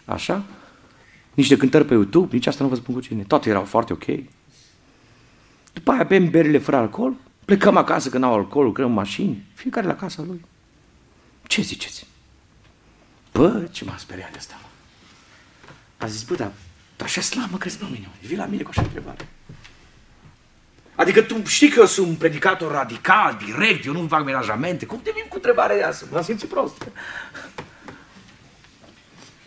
[0.05, 0.45] așa,
[1.35, 4.05] niște cântări pe YouTube, nici asta nu vă spun cu cine, toate erau foarte ok.
[5.73, 7.15] După aia bem berile fără alcool,
[7.45, 10.45] plecăm acasă când au alcool, lucrăm mașini, fiecare la casa lui.
[11.43, 12.07] Ce ziceți?
[13.33, 14.69] Bă, ce m-a speriat de asta, mă.
[15.97, 16.53] A zis, bă, dar
[17.03, 19.29] așa slamă crezi pe mine, vii la mine cu așa întrebare.
[20.95, 24.87] Adică tu știi că eu sunt un predicator radical, direct, eu nu fac menajamente.
[24.87, 26.07] Cum te vin cu întrebarea de asta?
[26.11, 26.89] M-am simțit prost.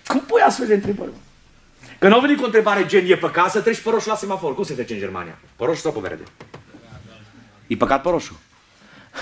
[0.07, 1.11] Cum pui astfel de întrebări?
[2.03, 4.15] Că nu au venit cu o întrebare gen, e păcat să treci pe roșu la
[4.15, 4.55] semafor.
[4.55, 5.37] Cum se trece în Germania?
[5.55, 6.23] Pe roșu sau pe verde?
[7.67, 8.39] E păcat pe roșu.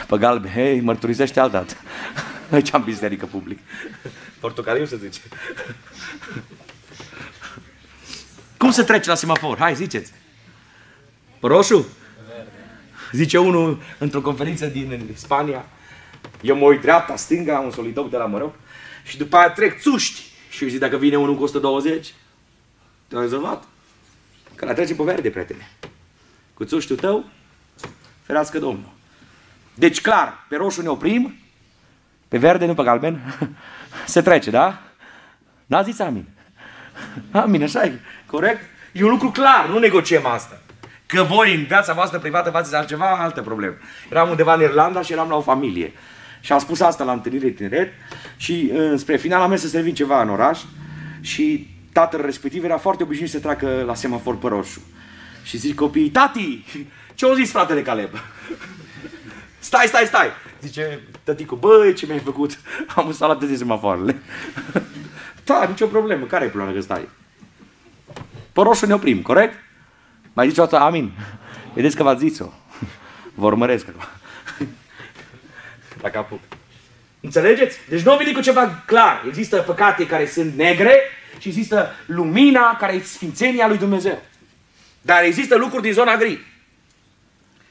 [0.07, 1.73] Pe galbe, hei, mărturisește alt dată.
[2.51, 3.59] Aici am biserică public.
[4.39, 5.19] Portocaliu se zice.
[8.57, 9.57] Cum se trece la semafor?
[9.57, 10.11] Hai, ziceți.
[11.39, 11.87] Pe roșu?
[13.11, 15.65] Zice unul într-o conferință din Spania,
[16.41, 18.55] eu mă uit dreapta, stânga, un solidop de la Măroc,
[19.03, 20.21] și după aia trec țuști.
[20.49, 22.13] Și eu zic, dacă vine unul cu 120,
[23.11, 23.63] te-a rezolvat.
[24.55, 25.69] Că la trece pe verde, prietene.
[26.53, 27.25] Cu țuștiul tău,
[28.23, 28.91] ferească Domnul.
[29.73, 31.35] Deci, clar, pe roșu ne oprim,
[32.27, 33.21] pe verde, nu pe galben,
[34.05, 34.81] se trece, da?
[35.65, 36.27] N-a zis amin.
[37.31, 38.61] Amin, așa e, corect?
[38.91, 40.61] E un lucru clar, nu negociem asta.
[41.05, 43.75] Că voi în viața voastră privată faceți altceva, altă problemă.
[44.09, 45.93] Eram undeva în Irlanda și eram la o familie.
[46.39, 47.93] Și am spus asta la întâlnire tineret
[48.37, 50.59] și spre final am mers să servim ceva în oraș
[51.21, 54.81] și tatăl respectiv era foarte obișnuit să treacă la semafor pe roșu.
[55.43, 56.65] Și zic copiii, tati,
[57.15, 58.09] ce au zis fratele Caleb?
[59.59, 60.27] Stai, stai, stai!
[60.61, 62.59] Zice tăticu, băi, ce mi-ai făcut?
[62.95, 64.21] Am instalat de semafoarele.
[65.43, 67.09] da, nicio problemă, care e problema că stai?
[68.51, 69.53] Pe roșu ne oprim, corect?
[70.33, 71.11] Mai zice o dată, amin.
[71.73, 72.53] Vedeți că v-ați zis-o.
[73.33, 74.03] Vă urmăresc acum.
[76.01, 76.39] Dacă apuc.
[77.21, 77.77] Înțelegeți?
[77.89, 79.23] Deci nu venit cu ceva clar.
[79.27, 81.01] Există păcate care sunt negre
[81.37, 84.21] și există lumina care e sfințenia lui Dumnezeu.
[85.01, 86.39] Dar există lucruri din zona gri.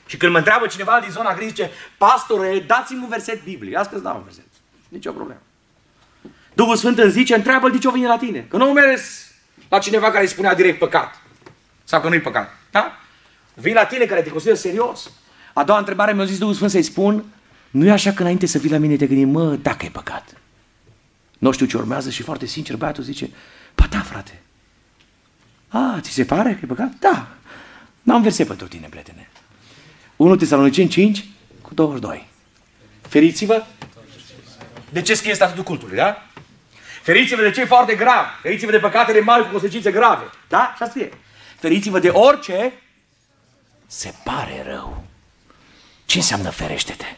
[0.06, 3.76] Și când mă întreabă cineva din zona gri, zice, pastore, dați-mi un verset Biblie.
[3.76, 4.46] Asta îți dau un verset.
[4.88, 5.40] Nici o problemă.
[6.52, 8.46] Duhul Sfânt îmi zice, întreabă-l de ce o vine la tine.
[8.48, 9.30] Că nu mers
[9.68, 11.20] la cineva care îi spunea direct păcat.
[11.84, 12.56] Sau că nu-i păcat.
[12.70, 12.98] Da?
[13.54, 15.10] Vii la tine care te consideră serios.
[15.52, 17.24] A doua întrebare mi-a zis Duhul Sfânt să-i spun,
[17.70, 20.39] nu e așa că înainte să vii la mine te gândim, mă, dacă e păcat.
[21.40, 23.30] Nu știu ce urmează și foarte sincer băiatul zice,
[23.74, 24.42] pa da, frate.
[25.68, 26.92] A, ți se pare că e păcat?
[26.98, 27.28] Da.
[28.02, 29.30] N-am verset pentru tine, prietene.
[30.16, 31.24] 1 Tesaloniceni 5
[31.62, 32.28] cu 22.
[33.08, 33.64] Feriți-vă
[34.90, 36.26] de ce scrie statutul cultului, da?
[37.02, 38.26] Feriți-vă de ce e foarte grav.
[38.42, 40.24] Feriți-vă de păcatele mari cu consecințe grave.
[40.48, 40.70] Da?
[40.74, 41.10] Așa scrie.
[41.58, 42.72] Feriți-vă de orice
[43.86, 45.04] se pare rău.
[46.06, 47.16] Ce înseamnă ferește-te?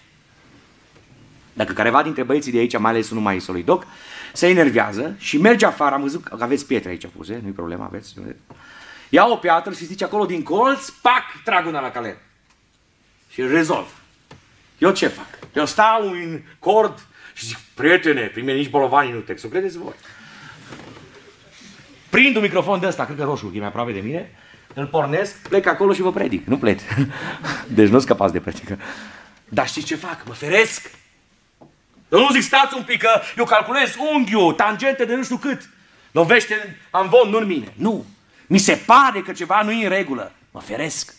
[1.53, 3.87] Dacă careva dintre băieții de aici, mai ales unul mai solidoc,
[4.33, 8.15] se enervează și merge afară, am văzut că aveți pietre aici puse, nu-i problema, aveți.
[9.09, 12.17] Ia o piatră și zice acolo din colț, pac, trag una la caler.
[13.31, 13.87] Și îl rezolv.
[14.79, 15.39] Eu ce fac?
[15.55, 19.95] Eu stau în cord și zic, prietene, prime nici bolovanii nu te să credeți voi.
[22.11, 24.31] Prind un microfon de ăsta, cred că roșu, e mai aproape de mine,
[24.75, 26.47] îl pornesc, plec acolo și vă predic.
[26.47, 26.79] Nu plec.
[27.69, 28.79] Deci nu scăpați de predică.
[29.49, 30.27] Dar știți ce fac?
[30.27, 30.91] Mă feresc.
[32.13, 35.69] Eu nu zic stați un pic că eu calculez unghiul, tangente de nu știu cât.
[36.11, 37.73] Lovește am von, nu în mine.
[37.77, 38.05] Nu.
[38.47, 40.33] Mi se pare că ceva nu e în regulă.
[40.51, 41.15] Mă feresc.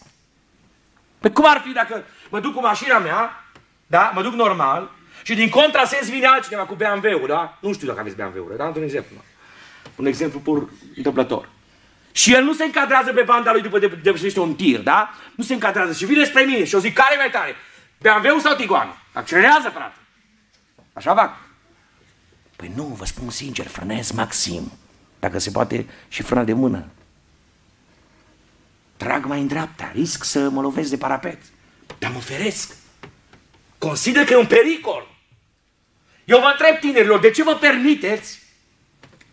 [1.19, 3.43] Pe cum ar fi dacă mă duc cu mașina mea,
[3.87, 4.91] da, mă duc normal,
[5.23, 7.57] și din contrasens vine altcineva cu BMW-ul, da?
[7.59, 9.15] Nu știu dacă aveți BMW-ul, dar un exemplu.
[9.95, 11.49] Un exemplu pur întâmplător.
[12.11, 15.13] Și el nu se încadrează pe banda lui după depășește un tir, da?
[15.35, 17.55] Nu se încadrează și vine spre mine și o zic, care mai tare?
[17.97, 18.97] BMW-ul sau Tiguan?
[19.13, 19.95] Accelerează, frate.
[20.93, 21.35] Așa fac.
[22.55, 24.71] Păi nu, vă spun sincer, frânez maxim.
[25.19, 26.85] Dacă se poate și frâna de mână.
[28.97, 31.41] Trag mai în dreapta, risc să mă lovesc de parapet.
[31.99, 32.75] Dar mă feresc.
[33.77, 35.07] Consider că e un pericol.
[36.25, 38.41] Eu vă întreb tinerilor, de ce vă permiteți,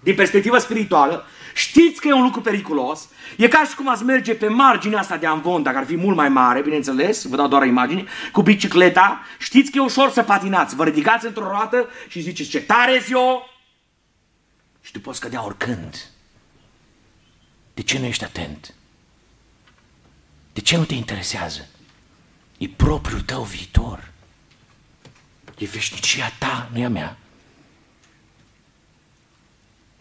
[0.01, 4.35] din perspectivă spirituală, știți că e un lucru periculos, e ca și cum ați merge
[4.35, 7.67] pe marginea asta de amvon, dacă ar fi mult mai mare, bineînțeles, vă dau doar
[7.67, 12.51] imagini, cu bicicleta, știți că e ușor să patinați, vă ridicați într-o roată și ziceți
[12.51, 13.49] ce tare eu
[14.81, 16.11] și tu poți cădea oricând.
[17.75, 18.75] De ce nu ești atent?
[20.53, 21.69] De ce nu te interesează?
[22.59, 24.11] E propriul tău viitor.
[25.59, 27.17] E veșnicia ta, nu e a mea.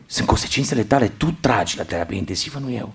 [0.06, 2.94] Sunt consecințele tale, tu tragi la terapie intensivă, nu eu.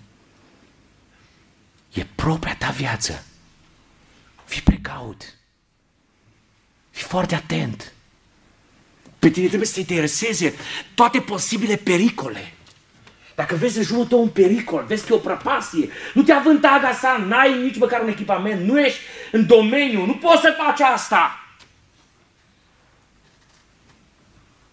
[1.95, 3.25] E propria ta viață.
[4.45, 5.35] Fii precaut.
[6.91, 7.93] Fii foarte atent.
[9.19, 10.55] Pe tine trebuie să te intereseze
[10.95, 12.53] toate posibile pericole.
[13.35, 16.69] Dacă vezi în jurul tău un pericol, vezi că e o prăpastie, nu te avânta
[16.69, 19.01] agasa, n-ai nici măcar un echipament, nu ești
[19.33, 21.39] în domeniu, nu poți să faci asta.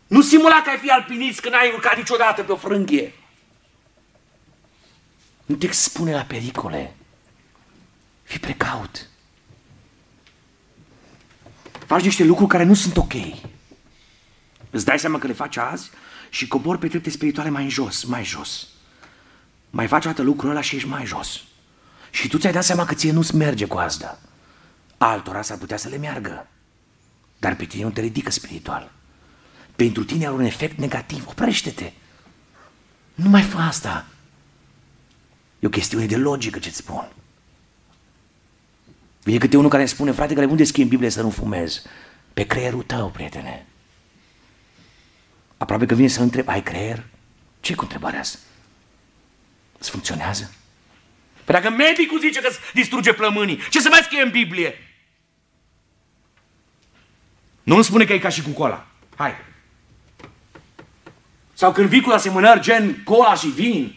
[0.07, 3.13] Nu simula că ai fi alpinist când ai urcat niciodată pe o frânghie.
[5.45, 6.95] Nu te expune la pericole.
[8.31, 9.07] Fii precaut.
[11.85, 13.13] Faci niște lucruri care nu sunt ok.
[14.69, 15.89] Îți dai seama că le faci azi
[16.29, 18.67] și cobori pe trepte spirituale mai în jos, mai jos.
[19.69, 21.43] Mai faci o dată lucrul ăla și ești mai jos.
[22.09, 24.19] Și tu ți-ai dat seama că ție nu-ți merge cu asta.
[24.97, 26.47] Altora s-ar putea să le meargă.
[27.37, 28.91] Dar pe tine nu te ridică spiritual
[29.75, 31.91] pentru tine are un efect negativ, oprește-te.
[33.13, 34.05] Nu mai fă asta.
[35.59, 37.11] E o chestiune de logică ce-ți spun.
[39.23, 41.81] Vine câte unul care îmi spune, frate, că unde scrie în Biblie să nu fumezi?
[42.33, 43.65] Pe creierul tău, prietene.
[45.57, 47.03] Aproape că vine să întreb, ai creier?
[47.59, 48.37] ce cu întrebarea asta?
[49.77, 50.53] Îți funcționează?
[51.43, 54.75] Păi dacă medicul zice că distruge plămânii, ce să mai scrie în Biblie?
[57.63, 58.87] Nu îmi spune că e ca și cu cola.
[59.15, 59.35] Hai,
[61.53, 63.95] sau când vii cu asemănări gen cola și vin,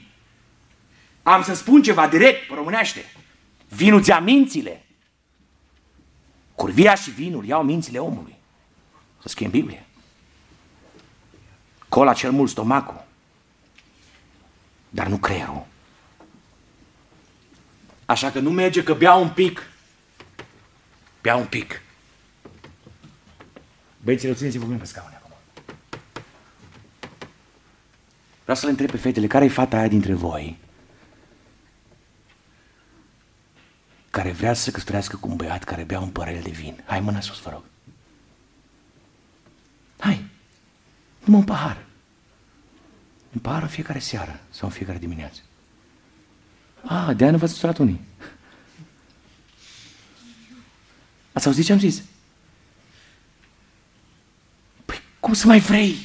[1.22, 3.04] am să spun ceva direct, pe românește.
[3.68, 4.83] Vinul ți-a mințile.
[6.54, 8.34] Curvia și vinul iau mințile omului.
[9.22, 9.86] Să scrie în Biblie.
[11.88, 13.04] Cola cel mult stomacul,
[14.90, 15.66] dar nu creierul.
[18.04, 19.62] Așa că nu merge că bea un pic.
[21.22, 21.82] Bea un pic.
[24.02, 25.14] Băieților, țineți-vă pe scaune.
[28.42, 30.63] Vreau să le întreb pe fetele, care e fata aia dintre voi
[34.14, 36.82] care vrea să căsătorească cu un băiat care bea un părel de vin?
[36.86, 37.62] Hai mâna sus, vă rog.
[39.98, 40.24] Hai,
[41.24, 41.84] numai un pahar.
[43.32, 45.40] Un pahar în fiecare seară sau în fiecare dimineață.
[46.84, 48.00] Ah, de-aia nu v-ați surat unii.
[51.32, 52.02] Ați auzit ce am zis?
[54.84, 55.96] Păi cum să mai vrei?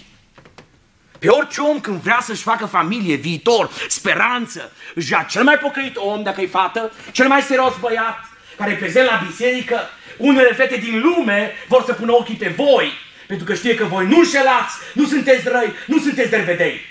[1.20, 5.96] Pe orice om când vrea să-și facă familie, viitor, speranță, își ia cel mai pocăit
[5.98, 8.20] om, dacă e fată, cel mai serios băiat,
[8.58, 9.80] care e prezent la biserică,
[10.18, 12.92] unele fete din lume vor să pună ochii pe voi,
[13.28, 16.82] Pentru că știe că voi nu înșelați, nu sunteți răi, nu sunteți derbedei.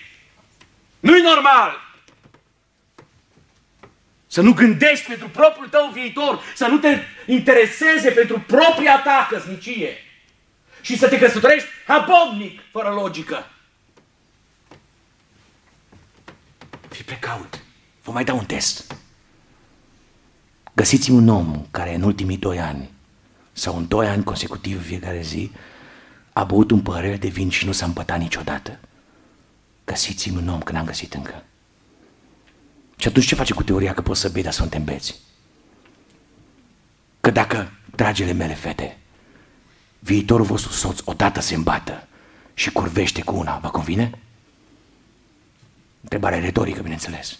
[1.00, 1.86] Nu-i normal
[4.26, 9.96] să nu gândești pentru propriul tău viitor, să nu te intereseze pentru propria ta căsnicie
[10.80, 13.50] și să te căsătorești abomnic, fără logică.
[16.98, 17.62] Fii precaut.
[18.02, 18.96] Vă mai dau un test.
[20.74, 22.90] Găsiți-mi un om care în ultimii doi ani
[23.52, 25.52] sau în doi ani consecutiv fiecare zi
[26.32, 28.78] a băut un păhărel de vin și nu s-a împătat niciodată.
[29.84, 31.44] Găsiți-mi un om, că n-am găsit încă.
[32.96, 35.14] Și atunci ce face cu teoria că poți să bei, dar să te îmbeți?
[37.20, 38.98] Că dacă, dragile mele fete,
[39.98, 42.06] viitorul vostru soț odată se îmbată
[42.54, 44.18] și curvește cu una, vă convine?
[46.10, 47.38] Întrebare retorică, bineînțeles.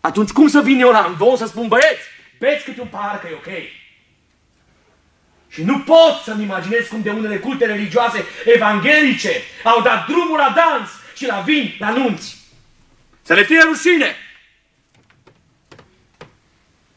[0.00, 2.02] Atunci cum să vin eu la Amvon să spun, băieți,
[2.38, 3.52] beți câte un pahar că e ok?
[5.48, 9.32] Și nu pot să-mi imaginez cum de unele culte religioase evanghelice
[9.64, 12.36] au dat drumul la dans și la vin, la nunți.
[13.22, 14.16] Să le fie rușine!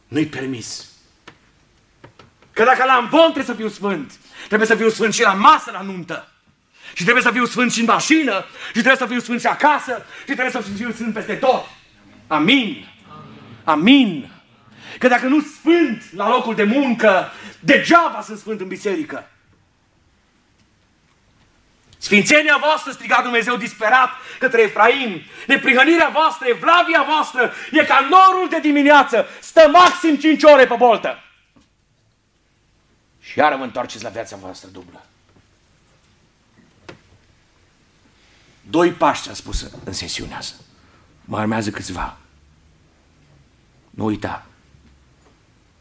[0.08, 0.90] Nu-i permis.
[2.52, 4.12] Că dacă la Amvon trebuie să fiu sfânt,
[4.46, 6.35] trebuie să fiu sfânt și la masă, la nuntă.
[6.96, 10.04] Și trebuie să fiu sfânt și în mașină, și trebuie să fiu sfânt și acasă,
[10.18, 11.66] și trebuie să fiu sfânt peste tot.
[12.26, 12.88] Amin.
[13.64, 14.30] Amin.
[14.98, 19.30] Că dacă nu sfânt la locul de muncă, degeaba sunt sfânt în biserică.
[21.98, 25.22] Sfințenia voastră, striga Dumnezeu disperat către Efraim.
[25.46, 29.26] Neprihănirea voastră, evlavia voastră, e ca norul de dimineață.
[29.40, 31.22] Stă maxim 5 ore pe boltă.
[33.20, 35.06] Și iară vă întoarceți la viața voastră dublă.
[38.76, 40.56] Doi pași a spus în sesiunea asta.
[41.24, 42.18] Mai urmează câțiva.
[43.90, 44.46] Nu uita.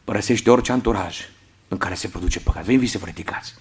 [0.03, 1.19] Părăsește orice anturaj
[1.67, 2.63] în care se produce păcat.
[2.63, 3.53] Veni să vă ridicați.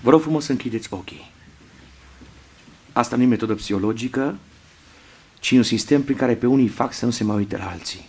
[0.00, 1.30] Vă rog frumos să închideți ochii.
[2.92, 4.38] Asta nu e metodă psihologică,
[5.38, 8.08] ci un sistem prin care pe unii fac să nu se mai uite la alții.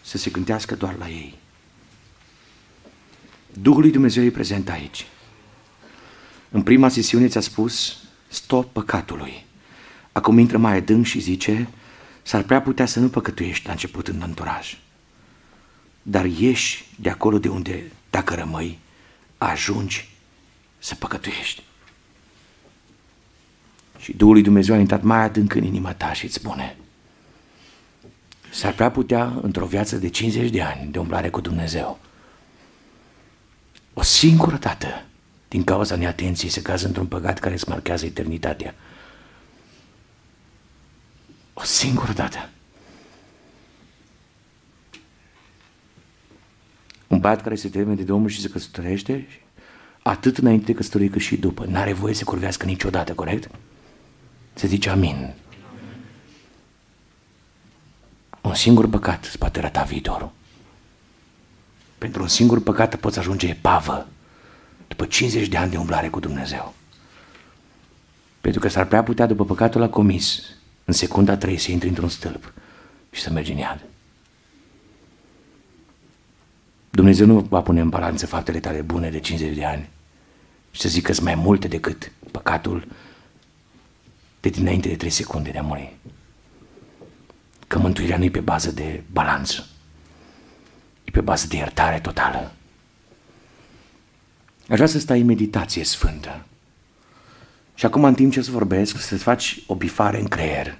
[0.00, 1.38] Să se gândească doar la ei.
[3.52, 5.06] Duhul lui Dumnezeu e prezent aici.
[6.50, 7.96] În prima sesiune ți-a spus
[8.28, 9.46] stop păcatului.
[10.12, 11.68] Acum intră mai adânc și zice
[12.22, 14.78] s-ar prea putea să nu păcătuiești la început în anturaj.
[16.02, 18.78] Dar ieși de acolo de unde, dacă rămâi,
[19.38, 20.08] ajungi
[20.78, 21.62] să păcătuiești.
[23.98, 26.76] Și Duhul lui Dumnezeu a intrat mai adânc în inima ta și îți spune
[28.50, 31.98] S-ar prea putea, într-o viață de 50 de ani de umblare cu Dumnezeu,
[33.94, 35.04] o singură dată,
[35.48, 38.74] din cauza neatenției, se cază într-un păcat care îți marchează eternitatea.
[41.54, 42.48] O singură dată.
[47.06, 49.28] Un băiat care se teme de Domnul și se căsătorește,
[50.02, 53.50] atât înainte de căsătorie cât și după, n-are voie să curvească niciodată, corect?
[54.54, 55.34] Se zice amin.
[58.40, 60.32] Un singur păcat îți poate rata viitorul.
[61.98, 64.08] Pentru un singur păcat poți ajunge epavă
[64.88, 66.74] după 50 de ani de umblare cu Dumnezeu.
[68.40, 70.42] Pentru că s-ar prea putea după păcatul la comis,
[70.84, 72.52] în secunda 3 să intri într-un stâlp
[73.10, 73.80] și să mergi în iad.
[76.90, 79.88] Dumnezeu nu va pune în balanță faptele tale bune de 50 de ani
[80.70, 82.86] și să zică mai multe decât păcatul
[84.40, 85.96] de dinainte de 3 secunde de a muri.
[87.66, 89.66] Că mântuirea nu e pe bază de balanță,
[91.04, 92.52] e pe bază de iertare totală.
[94.68, 96.44] Aș vrea să stai în meditație sfântă.
[97.74, 100.78] Și acum, în timp ce să vorbesc, să-ți faci o bifare în creier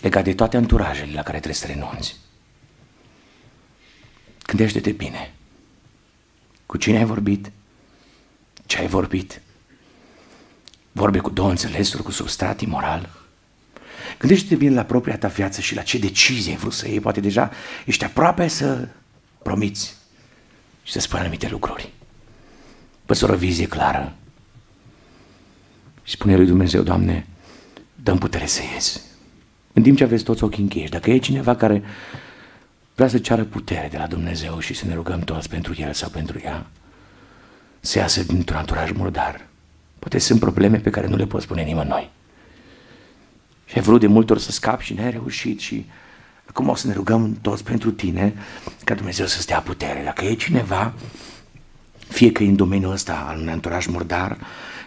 [0.00, 2.16] legat de toate anturajele la care trebuie să renunți.
[4.46, 5.34] Gândește-te bine.
[6.66, 7.50] Cu cine ai vorbit?
[8.66, 9.40] Ce ai vorbit?
[10.92, 13.10] Vorbe cu două înțelesuri, cu substrat imoral?
[14.18, 17.00] Gândește-te bine la propria ta viață și la ce decizie ai vrut să iei.
[17.00, 17.50] Poate deja
[17.86, 18.88] ești aproape să
[19.42, 19.94] promiți
[20.82, 21.92] și să spui anumite lucruri.
[23.08, 24.12] Păți o vizie clară.
[26.02, 27.26] Și spune lui Dumnezeu, Doamne,
[28.02, 29.00] dăm putere să ies.
[29.72, 31.82] În timp ce aveți toți ochii închiși, dacă e cineva care
[32.94, 36.08] vrea să ceară putere de la Dumnezeu și să ne rugăm toți pentru el sau
[36.08, 36.66] pentru ea,
[37.80, 39.46] să iasă dintr-un anturaj murdar.
[39.98, 42.10] Poate sunt probleme pe care nu le pot spune nimănui.
[43.64, 45.86] Și ai vrut de multe ori să scapi și n-ai reușit și
[46.44, 48.34] acum o să ne rugăm toți pentru tine
[48.84, 50.02] ca Dumnezeu să stea putere.
[50.04, 50.94] Dacă e cineva,
[52.08, 54.38] fie că e în domeniul ăsta al unui anturaj murdar,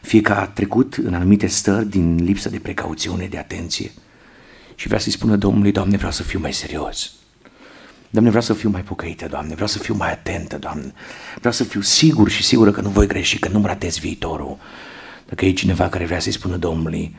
[0.01, 3.91] fie că a trecut în anumite stări din lipsă de precauțiune, de atenție
[4.75, 7.11] și vrea să-i spună Domnului, Doamne, vreau să fiu mai serios
[8.11, 10.93] Doamne, vreau să fiu mai pocăită, Doamne, vreau să fiu mai atentă, Doamne,
[11.37, 14.57] vreau să fiu sigur și sigură că nu voi greși, că nu-mi ratez viitorul.
[15.29, 17.15] Dacă e cineva care vrea să-i spună Domnului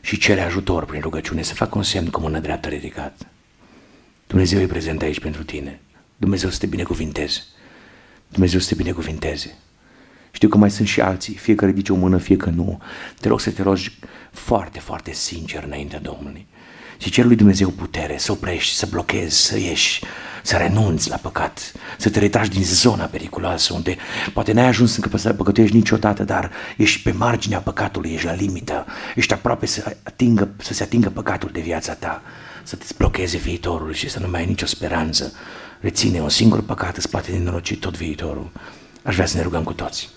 [0.00, 3.26] și cere ajutor prin rugăciune, să facă un semn cu mână dreaptă ridicat.
[4.26, 5.80] Dumnezeu e prezent aici pentru tine.
[6.16, 7.40] Dumnezeu să te binecuvinteze.
[8.28, 9.56] Dumnezeu să te binecuvinteze.
[10.30, 12.80] Știu că mai sunt și alții, fie că ridici o mână, fie că nu.
[13.20, 13.98] Te rog să te rogi
[14.32, 16.46] foarte, foarte sincer înaintea Domnului.
[16.98, 20.04] Și cer lui Dumnezeu putere să oprești, să blochezi, să ieși,
[20.42, 23.96] să renunți la păcat, să te retragi din zona periculoasă unde
[24.32, 28.86] poate n-ai ajuns încă să păcătuiești niciodată, dar ești pe marginea păcatului, ești la limită,
[29.14, 32.22] ești aproape să, atingă, să se atingă păcatul de viața ta,
[32.62, 35.32] să te blocheze viitorul și să nu mai ai nicio speranță.
[35.86, 37.44] Reține, un singur păcat îți poate din
[37.80, 38.50] tot viitorul.
[39.02, 40.08] Aș vrea să ne rugăm cu toți.